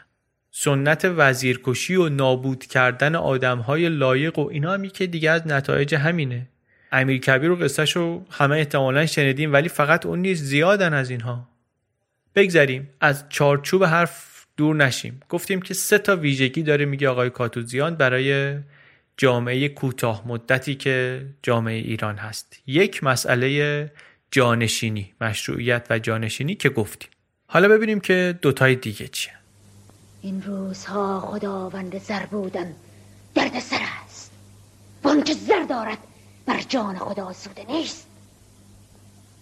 [0.51, 6.47] سنت وزیرکشی و نابود کردن آدمهای لایق و اینا هم که دیگه از نتایج همینه.
[6.91, 11.47] امیر کبیر و قصهش رو همه احتمالا شنیدیم ولی فقط اون نیست زیادن از اینها.
[12.35, 15.19] بگذریم از چارچوب حرف دور نشیم.
[15.29, 18.57] گفتیم که سه تا ویژگی داره میگه آقای کاتوزیان برای
[19.17, 22.59] جامعه کوتاه مدتی که جامعه ایران هست.
[22.67, 23.91] یک مسئله
[24.31, 27.09] جانشینی مشروعیت و جانشینی که گفتیم.
[27.47, 29.40] حالا ببینیم که دوتای دیگه چیه.
[30.21, 32.75] این روزها خداوند زر بودن
[33.35, 34.31] درد سر است.
[35.25, 35.97] که زر دارد
[36.45, 38.07] بر جان خدا سوده نیست.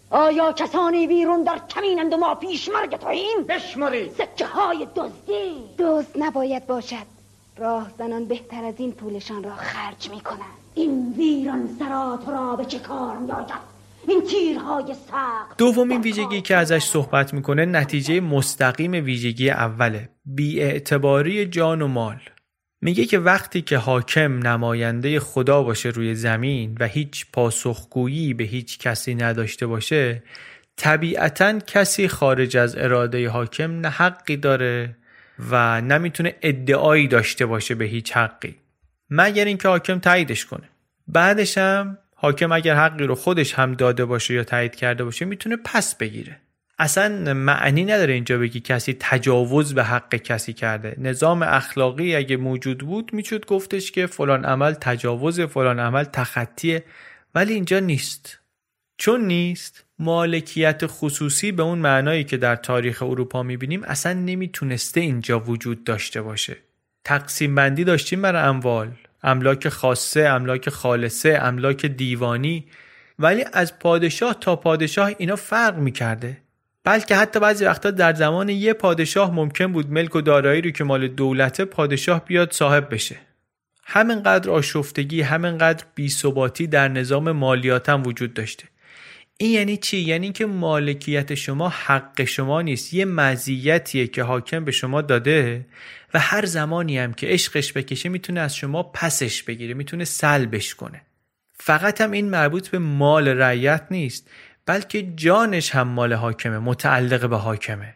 [0.09, 5.63] آیا کسانی بیرون در کمینند و ما پیش مرگ توییم؟ بشمارید سکه های دزدی.
[5.79, 7.05] دزد نباید باشد.
[7.57, 12.55] راه زنان بهتر از این پولشان را خرج می کنند این ویران سرا تو را
[12.55, 13.27] به چه کار می
[14.07, 15.57] این تیرهای سخت.
[15.57, 20.09] دومین ویژگی که ازش صحبت می‌کنه نتیجه مستقیم ویژگی اوله.
[20.25, 22.19] بیاعتباری جان و مال.
[22.81, 28.79] میگه که وقتی که حاکم نماینده خدا باشه روی زمین و هیچ پاسخگویی به هیچ
[28.79, 30.23] کسی نداشته باشه
[30.75, 34.95] طبیعتا کسی خارج از اراده حاکم نه حقی داره
[35.51, 38.55] و نمی‌تونه ادعایی داشته باشه به هیچ حقی.
[39.09, 40.69] مگر اینکه حاکم تاییدش کنه.
[41.07, 45.58] بعدش هم حاکم اگر حقی رو خودش هم داده باشه یا تایید کرده باشه می‌تونه
[45.65, 46.38] پس بگیره.
[46.79, 50.95] اصلا معنی نداره اینجا بگی کسی تجاوز به حق کسی کرده.
[50.97, 56.84] نظام اخلاقی اگه موجود بود می‌شد گفتش که فلان عمل تجاوز فلان عمل تخطیه.
[57.36, 58.39] ولی اینجا نیست.
[58.97, 65.39] چون نیست مالکیت خصوصی به اون معنایی که در تاریخ اروپا می‌بینیم اصلا نمی‌تونسته اینجا
[65.39, 66.58] وجود داشته باشه.
[67.03, 68.91] تقسیم بندی داشتیم برای اموال.
[69.23, 72.65] املاک خاصه املاک خالصه املاک دیوانی.
[73.19, 76.38] ولی از پادشاه تا پادشاه اینا فرق می‌کرده.
[76.84, 80.84] بلکه حتی بعضی وقتا در زمان یه پادشاه ممکن بود ملک و دارایی رو که
[80.84, 83.15] مال دولته پادشاه بیاد صاحب بشه.
[83.84, 88.63] همینقدر آشفتگی همینقدر بیثباتی در نظام مالیات هم وجود داشته.
[89.41, 92.93] این یعنی چی؟ یعنی که مالکیت شما حق شما نیست.
[92.93, 95.65] یه مزیتیه که حاکم به شما داده
[96.13, 101.02] و هر زمانی هم که عشقش بکشه می‌تونه از شما پسش بگیره می‌تونه سلبش کنه.
[101.54, 104.30] فقط هم این مربوط به مال رعیت نیست
[104.65, 107.95] بلکه جانش هم مال حاکمه متعلق به حاکمه.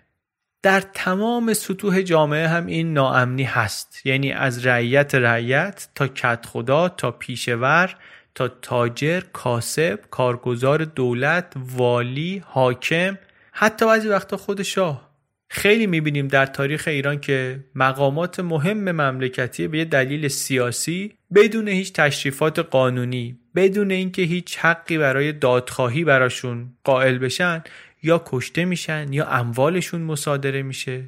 [0.61, 4.05] در تمام سطوح جامعه هم این ناامنی هست.
[4.05, 7.95] یعنی از رعیت رعیت تا کت خدا تا پیشور
[8.35, 13.17] تا تاجر کاسب کارگزار دولت والی حاکم
[13.51, 15.13] حتی بعضی وقتا خود شاه.
[15.49, 21.93] خیلی می‌بینیم در تاریخ ایران که مقامات مهم مملکتی به یه دلیل سیاسی بدون هیچ
[21.93, 27.63] تشریفات قانونی بدون اینکه هیچ حقی برای دادخواهی براشون قائل بشن
[28.03, 31.03] یا کشته میشن یا اموالشون مصادره میشه.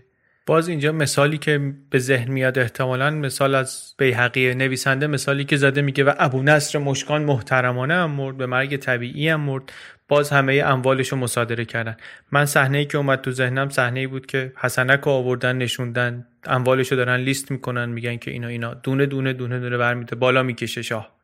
[0.46, 5.82] باز اینجا مثالی که به ذهن میاد احتمالا مثال از بیحقی نویسنده مثالی که زده
[5.82, 9.72] میگه و ابو نصر مشکان محترمانه هم مرد به مرگ طبیعی هم مرد.
[10.08, 11.98] باز همه اموالش رو مصادره کردن.
[12.32, 16.98] من صحنه که اومد تو ذهنم صحنه بود که حسنک رو آوردن نشوندن اموالش رو
[16.98, 18.74] دارن لیست می‌کنن میگن که اینا اینا.
[18.74, 21.16] دونه دونه دونه دونه برمیده بالا می‌کشه شاه.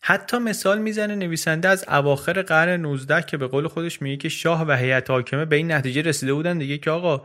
[0.00, 4.64] حتی مثال می‌زنه نویسنده از اواخر قرن 19 که به قول خودش میگه که شاه
[4.68, 7.22] و هیئت حاکمه به این نتیجه رسیده بودن دیگه که آقا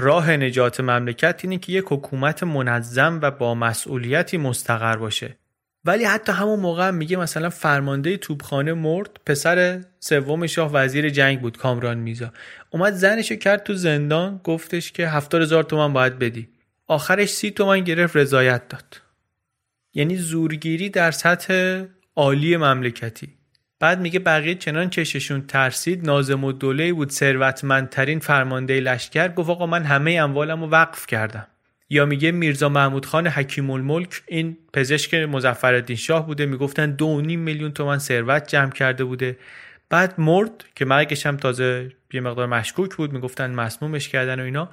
[0.00, 5.36] راه نجات مملکت اینه که یک حکومت منظم و با مسئولیتی مستقر باشه.
[5.84, 11.40] ولی حتی همون موقع هم میگه مثلا فرمانده توبخانه مرد پسر سوم شاه وزیر جنگ
[11.40, 12.32] بود کامران میزا
[12.70, 16.48] اومد زنشو کرد تو زندان گفتش که هفتاد هزار تومن باید بدی.
[16.86, 19.00] آخرش سی تومن گرفت رضایت داد.
[19.94, 21.84] یعنی زورگیری در سطح
[22.16, 23.37] عالی مملکتی.
[23.80, 29.66] بعد میگه بقیه چنان چششون ترسید نازم و دوله بود ثروتمندترین فرمانده لشکر گفت آقا
[29.66, 31.46] من همه اموالم رو وقف کردم.
[31.90, 37.72] یا میگه میرزا محمود خان حکیم الملک این پزشک مزفر شاه بوده می‌گفتن دو میلیون
[37.72, 39.38] تومن ثروت جمع کرده بوده.
[39.90, 44.70] بعد مرد که مرگش هم تازه یه مقدار مشکوک بود می‌گفتن مسمومش کردن و اینا.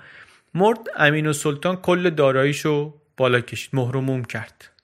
[0.54, 4.75] مرد امین و سلطان کل داراییشو بالا کشید مهرموم کرد.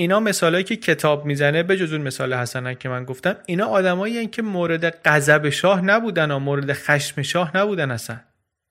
[0.00, 4.26] اینا مثالایی که کتاب می‌زنه به جز اون مثال حسنک که من گفتم اینا آدمایی
[4.26, 8.20] که مورد غضب شاه نبودن و مورد خشم شاه نبودن اصلا.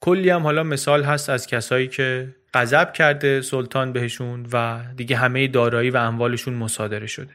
[0.02, 5.48] کلی هم حالا مثال هست از کسایی که غضب کرده سلطان بهشون و دیگه همه
[5.48, 7.34] دارایی و اموالشون مصادره شده.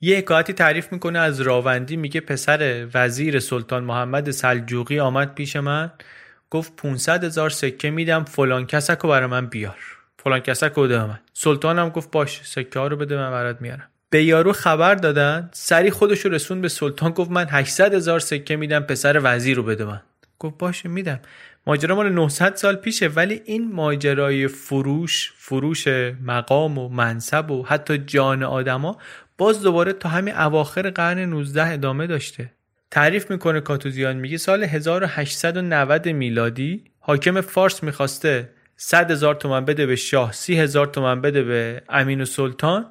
[0.00, 5.92] یه حکایتی تعریف می‌کنه از راوندی میگه پسر وزیر سلطان محمد سلجوقی آمد پیش من
[6.50, 10.03] گفت 500 هزار سکه میدم فلان کسک رو برای من بیار.
[10.24, 11.18] فلان کسک بده من.
[11.32, 13.88] سلطان هم گفت باش سکه ها رو بده من برات میارم.
[14.10, 18.80] به یارو خبر دادن سری خودش رسون به سلطان گفت من 800 هزار سکه میدم
[18.80, 20.00] پسر وزیر رو بده من.
[20.38, 21.20] گفت باشه میدم.
[21.66, 25.88] ماجرا مال 900 سال پیشه ولی این ماجرای فروش فروش
[26.22, 28.98] مقام و منصب و حتی جان آدما
[29.38, 32.50] باز دوباره تا همین اواخر قرن 19 ادامه داشته.
[32.90, 39.96] تعریف می‌کنه کاتوزیان میگه سال 1890 میلادی حاکم فارس می‌خواسته 100 هزار تومن بده به
[39.96, 42.86] شاه 30 هزار تومن بده به امین و سلطان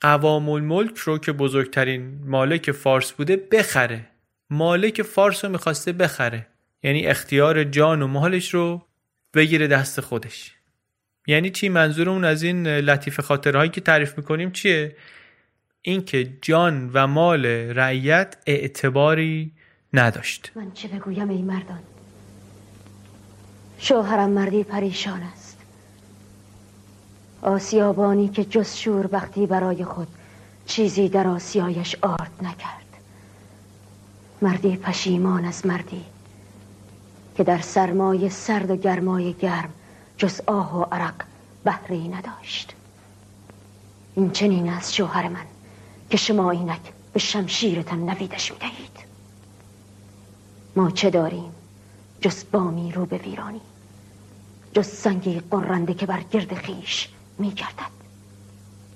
[0.00, 4.06] قوام الملک رو که بزرگترین مالک فارس بوده بخره.
[4.50, 6.46] مالک فارس رو می‌خواسته بخره.
[6.82, 8.86] یعنی اختیار جان و مالش رو
[9.34, 10.54] بگیره دست خودش.
[11.26, 14.96] یعنی چی؟ منظورمون از این لطیف خاطرهایی که تعریف می‌کنیم چیه؟
[15.82, 19.52] اینکه جان و مال رعیت اعتباری
[19.92, 20.52] نداشت.
[20.56, 21.82] من چه بگویم ای مردان؟
[23.78, 25.56] شوهرم مردی پریشان است.
[27.42, 30.08] آسیابانی که جز شور بختی برای خود
[30.66, 32.86] چیزی در آسیایش آرد نکرد.
[34.42, 36.04] مردی پشیمان از مردی
[37.36, 39.70] که در سرمای سرد و گرمای گرم
[40.18, 41.14] جز آه و عرق
[41.64, 42.74] بهره نداشت.
[44.14, 45.46] این چنین از شوهر من
[46.10, 46.80] که شما اینک
[47.12, 48.96] به شمشیرتان نویدش می‌دهید.
[50.76, 51.52] ما چه داریم؟
[52.26, 53.60] جز بامی رو به ویرانی
[54.72, 57.08] جز سنگی قرنده که بر گرد خیش
[57.38, 57.96] میگردد.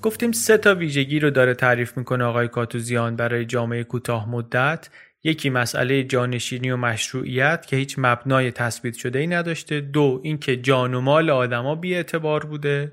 [0.03, 4.89] گفتیم سه تا ویژگی رو داره تعریف می‌کنه آقای کاتوزیان برای جامعه کوتاه مدت.
[5.25, 9.81] یکی مسئله جانشینی و مشروعیت که هیچ مبنای تثبیت شده ای نداشته.
[9.81, 12.93] دو اینکه جان و مال آدما بی اعتبار بوده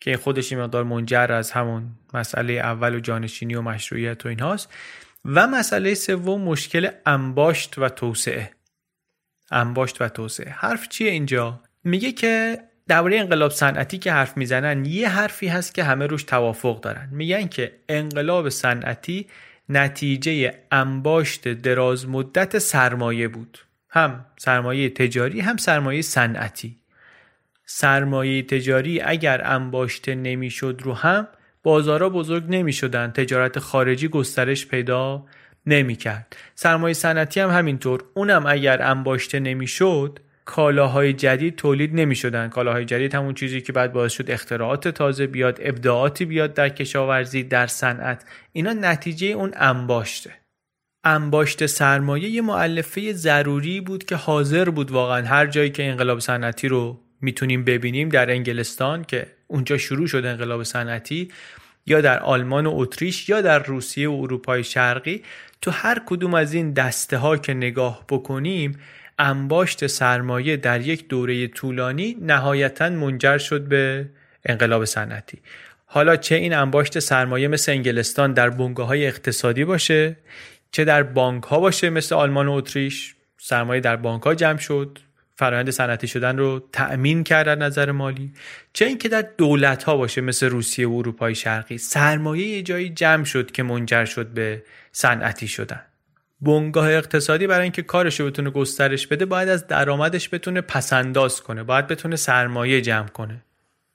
[0.00, 4.72] که خودش این مقدار منجر از همون مسئله اول و جانشینی و مشروعیت و اینهاست.
[5.24, 8.50] و مسئله سوم مشکل انباشت و توسعه.
[9.54, 10.50] انباشت و توسعه.
[10.50, 15.84] حرف چیه اینجا؟ میگه که درباره انقلاب صنعتی که حرف می‌زنن یه حرفی هست که
[15.84, 17.08] همه روش توافق دارن.
[17.12, 19.26] میگن که انقلاب صنعتی
[19.68, 23.58] نتیجه انباشت دراز مدت سرمایه بود.
[23.90, 26.76] هم سرمایه تجاری هم سرمایه صنعتی.
[27.66, 31.28] سرمایه تجاری اگر انباشته نمی‌شد رو هم
[31.62, 35.26] بازارا بزرگ نمی شدن تجارت خارجی گسترش پیدا
[35.66, 38.04] نمی کرد سرمایه صنعتی هم همینطور.
[38.14, 43.92] اونم اگر انباشته نمی‌شد کالاهای جدید تولید نمی شدن کالاهای جدید همون چیزی که بعد
[43.92, 48.24] باعث شد اختراعات تازه بیاد ابداعاتی بیاد در کشاورزی در صنعت.
[48.52, 50.30] اینا نتیجه اون انباشته.
[51.04, 55.26] انباشت سرمایه یه معلفه ضروری بود که حاضر بود واقعا.
[55.26, 60.62] هر جایی که انقلاب صنعتی رو می‌تونیم ببینیم در انگلستان که اونجا شروع شد انقلاب
[60.62, 61.30] صنعتی
[61.86, 65.22] یا در آلمان و اتریش یا در روسیه و اروپای شرقی
[65.60, 68.78] تو هر کدوم از این دسته ها که نگاه بکنیم
[69.18, 74.08] انباشت سرمایه در یک دوره طولانی نهایتا منجر شد به
[74.44, 75.38] انقلاب صنعتی.
[75.86, 80.16] حالا چه این انباشت سرمایه مثل انگلستان در بنگاه های اقتصادی باشه
[80.72, 84.98] چه در بانک ها باشه مثل آلمان و اتریش؟ سرمایه در بانک ها جمع شد.
[85.36, 88.32] فرایند صنعتی شدن رو تأمین کرد در نظر مالی.
[88.72, 93.24] چه اینکه در دولت ها باشه مثل روسیه و اروپای شرقی سرمایه یه جایی جمع
[93.24, 94.62] شد که منجر شد به
[94.92, 95.82] صنعتی شدن.
[96.40, 101.62] بنگاه اقتصادی برای اینکه کارش رو بتونه گسترش بده باید از درآمدش بتونه پسنداز کنه
[101.62, 103.44] باید بتونه سرمایه جمع کنه.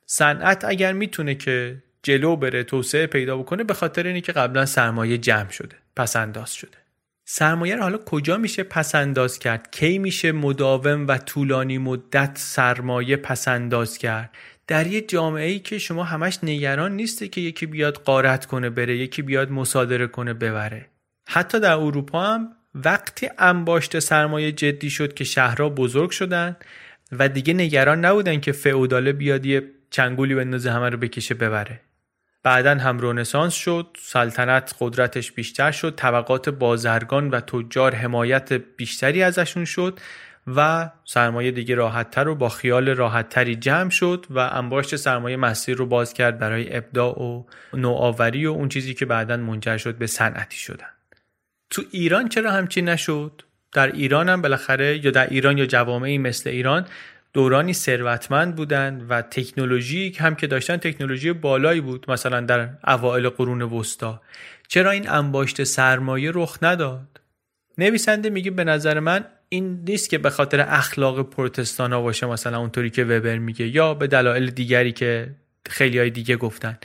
[0.06, 5.18] صنعت اگر می‌تونه که جلو بره توسعه پیدا بکنه به خاطر اینه که قبلا سرمایه
[5.18, 6.78] جمع شده پسنداز شده.
[7.32, 13.98] سرمایه رو حالا کجا میشه پسنداز کرد؟ کی میشه مداوم و طولانی مدت سرمایه پسنداز
[13.98, 14.30] کرد؟
[14.68, 18.98] در یه جامعه ای که شما همش نگران نیسته که یکی بیاد قارت کنه بره
[18.98, 20.86] یکی بیاد مصادره کنه ببره.
[21.28, 26.56] حتی در اروپا هم وقتی انباشت سرمایه جدی شد که شهرها بزرگ شدن
[27.12, 31.82] و دیگه نگران نبودن که فئوداله بیاد یه چنگولی بندازه همه رو بکشه ببره.
[32.44, 39.66] بعدا هم رونسانس شد سلطنت قدرتش بیشتر شد طبقات بازرگان و تجار حمایت بیشتری ازشون
[39.66, 40.00] شد
[40.56, 45.86] و سرمایه دیگه راحتتر و با خیال راحتتری جمع شد و انباشت سرمایه مسیر رو
[45.86, 50.58] باز کرد برای ابداع و نوآوری و اون چیزی که بعدا منجر شد به صنعتی
[50.58, 50.90] شدن.
[51.70, 56.50] تو ایران چرا همچین نشد؟ در ایران هم بالاخره یا در ایران یا جوامعی مثل
[56.50, 56.86] ایران
[57.34, 63.62] دورانی ثروتمند بودند و تکنولوژی هم که داشتن تکنولوژی بالایی بود مثلا در اوایل قرون
[63.62, 64.22] وسطا.
[64.68, 67.22] چرا این انباشت سرمایه رخ نداد؟
[67.78, 72.90] نویسنده میگه به نظر من این نیست که به خاطر اخلاق پروتستانا باشه مثلا اونطوری
[72.90, 75.36] که وبر میگه یا به دلایل دیگری که
[75.70, 76.78] خیلی های دیگه گفتن.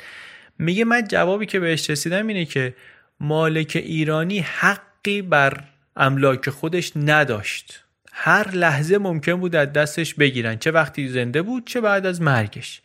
[0.58, 2.74] میگه من جوابی که بهش رسیدم اینه که
[3.20, 5.64] مالک ایرانی حقی بر
[5.96, 7.83] املاک خودش نداشت.
[8.16, 10.56] هر لحظه ممکن بود از دستش بگیرن.
[10.56, 12.82] چه وقتی زنده بود چه بعد از مرگش.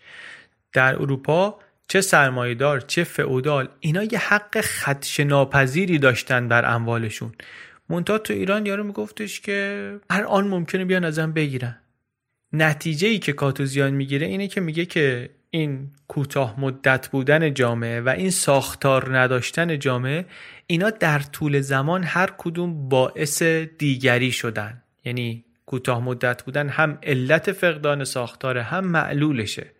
[0.74, 7.32] در اروپا چه سرمایهدار چه فئودال اینا یه حق خدش ناپذیری داشتن بر اموالشون.
[7.90, 11.78] منتها تو ایران یارو میگفتش که هر آن ممکنه بیان ازم بگیرن.
[12.54, 18.10] نتیجه ای که کاتوزیان می‌گیره اینه که میگه که این کوتاه مدت بودن جامعه و
[18.10, 20.26] این ساختار نداشتن جامعه
[20.68, 23.44] اینا در طول زمان هر کدوم باعث
[23.78, 24.82] دیگری شدن.
[25.06, 29.72] یعنی کوتاه مدت بودن هم علت فقدان ساختار هم معلولشه.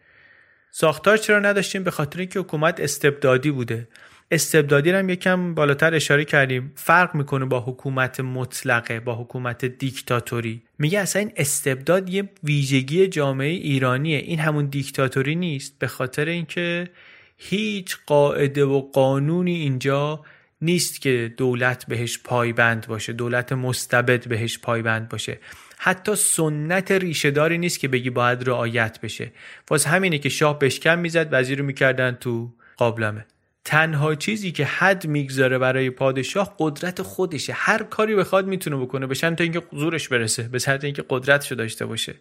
[0.72, 3.88] ساختار چرا نداشتیم؟ به خاطر اینکه حکومت استبدادی بوده.
[4.32, 6.72] استبدادی هم یکم بالاتر اشاره کردیم.
[6.76, 10.62] فرق می‌کنه با حکومت مطلقه با حکومت دیکتاتوری.
[10.80, 14.18] میگه اصلا این استبداد یه ویژگی جامعه ایرانیه.
[14.18, 15.80] این همون دیکتاتوری نیست.
[15.80, 16.90] به خاطر اینکه
[17.38, 20.22] هیچ قاعده و قانونی اینجا
[20.62, 25.40] نیست که دولت بهش پایبند باشه دولت مستبد بهش پایبند باشه.
[25.78, 29.32] حتی سنت ریشهداری نیست که بگی باید رعایت بشه.
[29.70, 33.26] واسه همینه که شاه بشکم می‌زد وزیر رو می‌کردن تو قابلمه.
[33.66, 37.54] تنها چیزی که حد می‌گذاره برای پادشاه قدرت خودشه.
[37.54, 41.86] هر کاری بخواد می‌تونه بکنه به تا اینکه زورش برسه به شرط اینکه قدرتشو داشته
[41.86, 42.16] باشه.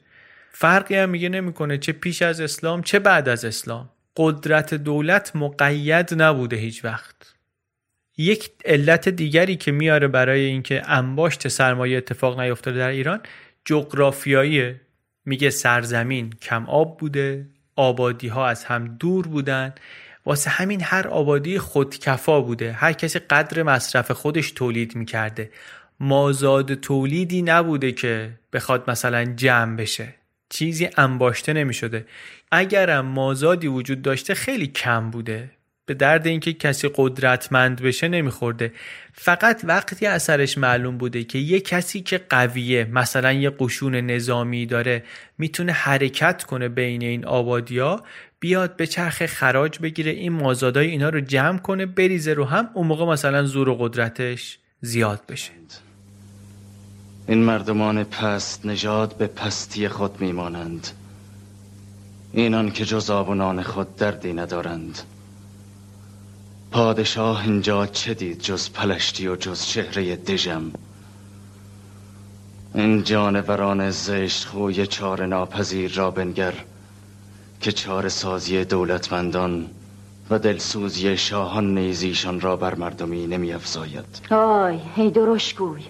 [0.53, 3.91] فرقی هم میگه نمی‌کنه چه پیش از اسلام چه بعد از اسلام.
[4.17, 7.38] قدرت دولت مقید نبوده هیچ وقت.
[8.19, 13.21] یک علت دیگری که میاره برای اینکه انباشت سرمایه اتفاق نیفتاده در ایران
[13.65, 14.75] جغرافیایی.
[15.25, 17.47] میگه سرزمین کم آب بوده
[17.77, 19.75] آبادی ها از هم دور بودن.
[20.27, 22.73] واسه همین هر آبادی خودکفا بوده.
[22.73, 25.51] هر کسی قدر مصرف خودش تولید می‌کرده.
[26.01, 30.15] مازاد تولیدی نبوده که بخواد مثلا جمع بشه.
[30.49, 32.07] چیزی انباشته نمی‌شده.
[32.53, 35.51] اگرم مازادی وجود داشته خیلی کم بوده.
[35.89, 38.73] به درد اینکه کسی قدرتمند بشه نمیخورده.
[39.13, 45.03] فقط وقتی اثرش معلوم بوده که یه کسی که قویه مثلا یه قشون نظامی داره
[45.39, 48.03] می‌تونه حرکت کنه بین این آبادیا
[48.41, 52.87] بیاد به چرخ خراج بگیره این مازادای اینا رو جمع کنه بریزه رو هم اون
[52.87, 55.51] موقع مثلا زور و قدرتش زیاد بشه.
[57.29, 60.89] این مردمان پست نژاد به پستی خود میمانند.
[62.33, 64.99] اینان که جز آب و نان خود دردی ندارند.
[66.71, 70.73] پادشاه اینجا چه دید جز پلشتی و جز چهره دژم؟
[72.75, 76.55] این جانوران زشت خوی چار ناپذیر را بنگر
[77.61, 79.71] که چار سازی دولتمندان
[80.31, 85.83] و دلسوزی شاهان نیزیشان را بر مردمی نمی افزاید آی هی درشگوی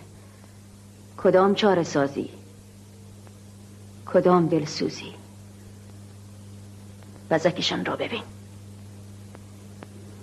[1.16, 2.28] کدام چار سازی؟
[4.06, 5.14] کدام دلسوزی؟
[7.30, 8.22] بزکشان را ببین.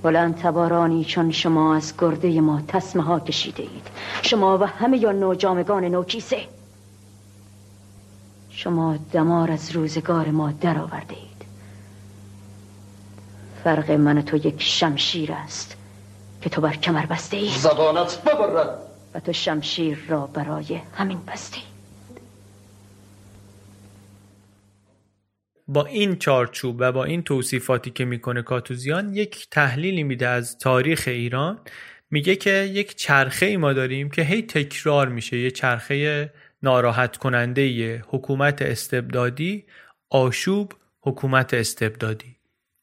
[0.05, 3.87] بلند تبارانی چون شما از گرده ما تسمه ها کشیده اید
[4.21, 6.41] شما و همه یا نوجامگان نوکیسه.
[8.49, 11.45] شما دمار از روزگار ما در آورده اید
[13.63, 15.75] فرق من و تو یک شمشیر است
[16.41, 18.69] که تو بر کمر بسته ای زبانت ببرد.
[19.13, 21.57] و تو شمشیر را برای همین بسته
[25.67, 31.03] با این چارچوب و با این توصیفاتی که می‌کنه کاتوزیان یک تحلیلی میده از تاریخ
[31.07, 31.59] ایران.
[32.11, 36.29] میگه که یک چرخه ای ما داریم که هی تکرار میشه یه چرخه
[36.63, 39.65] ناراحت کننده حکومت استبدادی
[40.09, 42.35] آشوب حکومت استبدادی.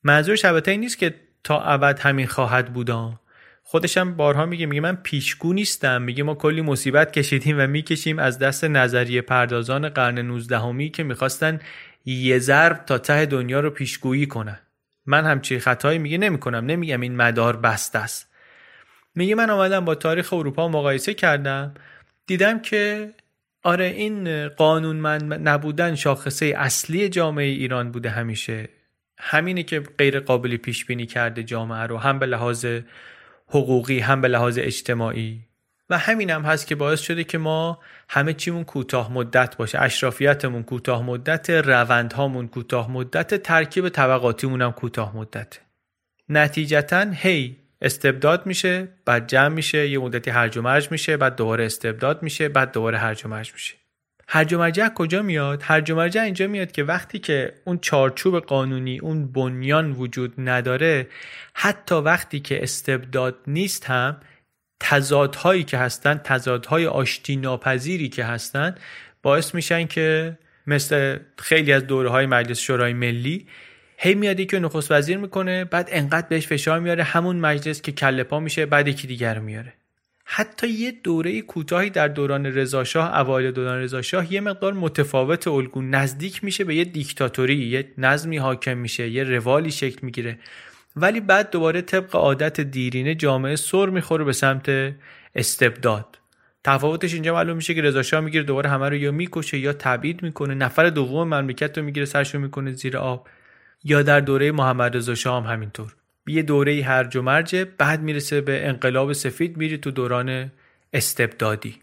[0.02, 1.14] منظورش البته این نیست که
[1.44, 3.20] تا ابد همین خواهد بودا.
[3.62, 6.02] خودشم بارها میگه میگه من پیشگو نیستم.
[6.02, 11.60] میگه ما کلی مصیبت کشیدیم و می‌کشیم از دست نظریه پردازان قرن 19 که می‌خواستن
[12.04, 14.58] یه ضرب تا ته دنیا رو پیشگویی کنن
[15.06, 16.66] من همچی خطایی میگه نمی‌کنم.
[16.66, 18.28] نمیگم این مدار بست است.
[19.14, 21.74] میگه من آمدم با تاریخ اروپا مقایسه کردم.
[22.26, 23.10] دیدم که
[23.62, 28.68] آره این قانون من نبودن شاخصه اصلی جامعه ایران بوده همیشه.
[29.18, 31.98] همینه که غیر قابلی پیش بینی کرده جامعه رو.
[31.98, 32.66] هم به لحاظ
[33.48, 35.40] حقوقی هم به لحاظ اجتماعی.
[35.92, 37.78] و همین هم هست که باعث شده که ما
[38.08, 39.80] همه چیمون کوتاه مدت باشه.
[39.80, 45.58] اشرافیتمون کوتاه مدت روندهامون کوتاه مدت ترکیب طبقاتیمون هم کوتاه مدت.
[46.28, 51.64] نتیجتا هی استبداد میشه بعد جمع میشه یه مدتی هرج و مرج میشه بعد دوباره
[51.64, 53.74] استبداد میشه بعد دوباره هرج و مرج میشه.
[54.28, 58.38] هرج و مرج کجا میاد؟ هرج و مرج اینجا میاد که وقتی که اون چارچوب
[58.38, 61.08] قانونی اون بنیان وجود نداره
[61.54, 64.16] حتی وقتی که استبداد نیست هم
[64.82, 68.74] تضادهایی که هستن تضادهای آشتی ناپذیری که هستن
[69.22, 73.46] باعث میشن که مثل خیلی از دوره های مجلس شورای ملی
[73.96, 78.22] هی میاد که نخست وزیر می‌کنه بعد انقدر بهش فشار میاره همون مجلس که کله
[78.22, 79.72] پا میشه بعد یکی دیگر میاره.
[80.24, 86.44] حتی یه دوره کوتاهی در دوران رضاشاه اوایل دوران رضاشاه یه مقدار متفاوت الگو نزدیک
[86.44, 90.38] میشه به یه دیکتاتوری یه نظمی حاکم میشه یه روالی شکل می‌گیره.
[90.96, 94.94] ولی بعد دوباره طبق عادت دیرینه جامعه سر می‌خوره به سمت
[95.34, 96.18] استبداد.
[96.64, 100.54] تفاوتش اینجا معلوم میشه که رضا می‌گیره دوباره همه رو یا می‌کشه یا تبعید می‌کنه.
[100.54, 103.28] نفر دوم مملکت رو می‌گیره سرشو می‌کنه زیر آب.
[103.84, 105.96] یا در دوره محمد رضا شاه هم همینطور.
[106.26, 110.52] یه دوره هرج و مرجه بعد می‌رسه به انقلاب سفید میره تو دوران
[110.92, 111.80] استبدادی.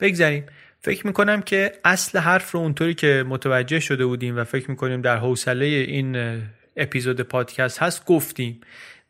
[0.00, 0.46] بگذاریم
[0.78, 5.16] فکر می‌کنم که اصل حرف رو اونطوری که متوجه شده بودیم و فکر می‌کنیم در
[5.16, 6.40] حوصله این
[6.80, 8.60] اپیزود پادکست هست گفتیم.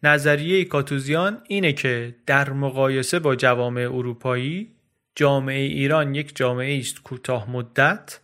[0.03, 4.69] نظریه کاتوزیان اینه که در مقایسه با جوامع اروپایی
[5.15, 8.21] جامعه ایران یک جامعه است کوتاه مدت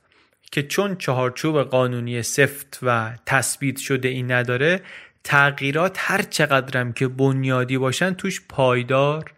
[0.52, 4.80] که چون چهارچوب قانونی سفت و تثبیت شده این نداره
[5.24, 9.32] تغییرات هر چقدرم که بنیادی باشن توش پایدار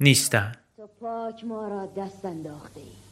[0.00, 0.52] نیستن.
[0.76, 3.05] تو پاک ما را دست انداخته ای.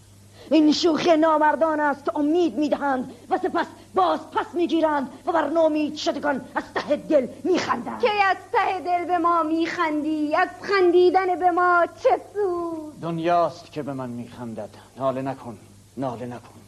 [0.51, 5.97] این شوخی نامردان است که امید می‌دهند و سپس باز پس می‌گیرند و بر نامید
[5.97, 8.01] شدگان از ته دل میخندند.
[8.01, 13.83] کی از ته دل به ما میخندی؟ از خندیدن به ما چه سود؟ دنیاست که
[13.83, 14.71] به من میخندد.
[14.97, 15.59] ناله نکن
[15.97, 16.64] ناله نکن.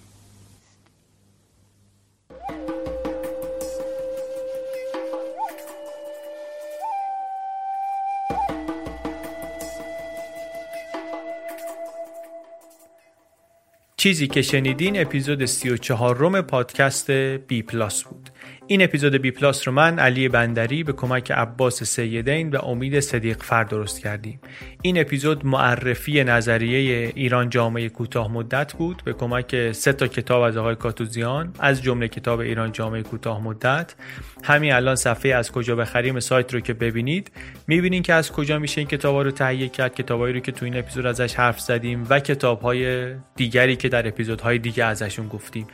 [14.06, 18.25] چیزی که شنیدین اپیزود 34 روم پادکست بی پلاس بود.
[18.68, 23.42] این اپیزود بی پلاس رو من علی بندری به کمک عباس سیدین و امید صدیق
[23.42, 24.40] فر درست کردیم.
[24.82, 29.02] این اپیزود معرفی نظریه ایران جامعه کوتاه مدت بود.
[29.04, 33.94] به کمک سه تا کتاب از آقای کاتوزیان از جمله کتاب ایران جامعه کوتاه مدت.
[34.42, 37.30] همین الان صفحه از کجا بخریم سایت رو که ببینید.
[37.66, 40.76] می‌بینین که از کجا میشه این کتابا رو تهیه کرد کتابایی رو که تو این
[40.76, 45.66] اپیزود ازش حرف زدیم و کتابهای دیگری که در اپیزودهای دیگه ازشون گفتیم.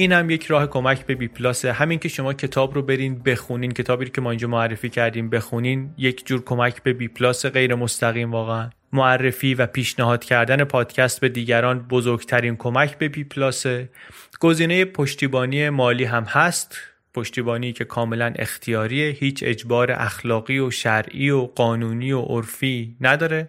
[0.00, 1.64] این هم یک راه کمک به بی پلاس.
[1.64, 6.26] همین که شما کتاب رو برین بخونین کتابی که ما اینجا معرفی کردیم بخونین یک
[6.26, 8.70] جور کمک به بی پلاس غیر مستقیم واقعا.
[8.92, 13.66] معرفی و پیشنهاد کردن پادکست به دیگران بزرگترین کمک به بی پلاس.
[14.40, 16.76] گزینه پشتیبانی مالی هم هست.
[17.14, 19.10] پشتیبانی که کاملا اختیاریه.
[19.10, 23.48] هیچ اجبار اخلاقی و شرعی و قانونی و عرفی نداره.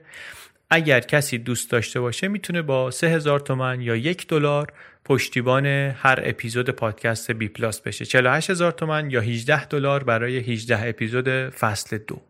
[0.69, 4.73] اگر کسی دوست داشته باشه می‌تونه با 3000 تومن یا یک دلار
[5.05, 8.05] پشتیبان هر اپیزود پادکست بی پلاس بشه.
[8.05, 12.21] 48 هزار تومن یا 18 دلار برای 18 اپیزود فصل دو.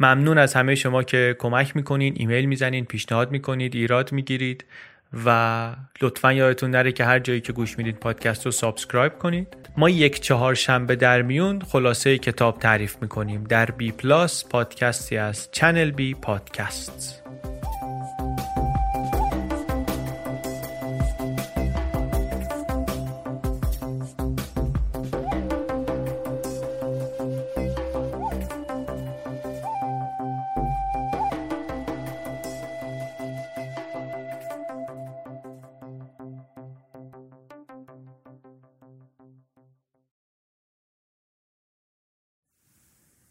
[0.00, 4.64] ممنون از همه شما که کمک می‌کنین ایمیل می‌زنین پیشنهاد می‌کنید ایراد می‌گیرید
[5.26, 9.56] و لطفا یادتون نره که هر جایی که گوش می‌دید پادکست رو subscribe کنید.
[9.76, 13.44] ما یک چهار شنبه در میون خلاصه کتاب تعریف می‌کنیم.
[13.44, 17.23] در بی پلاس پادکستی از چنل بی پادکست.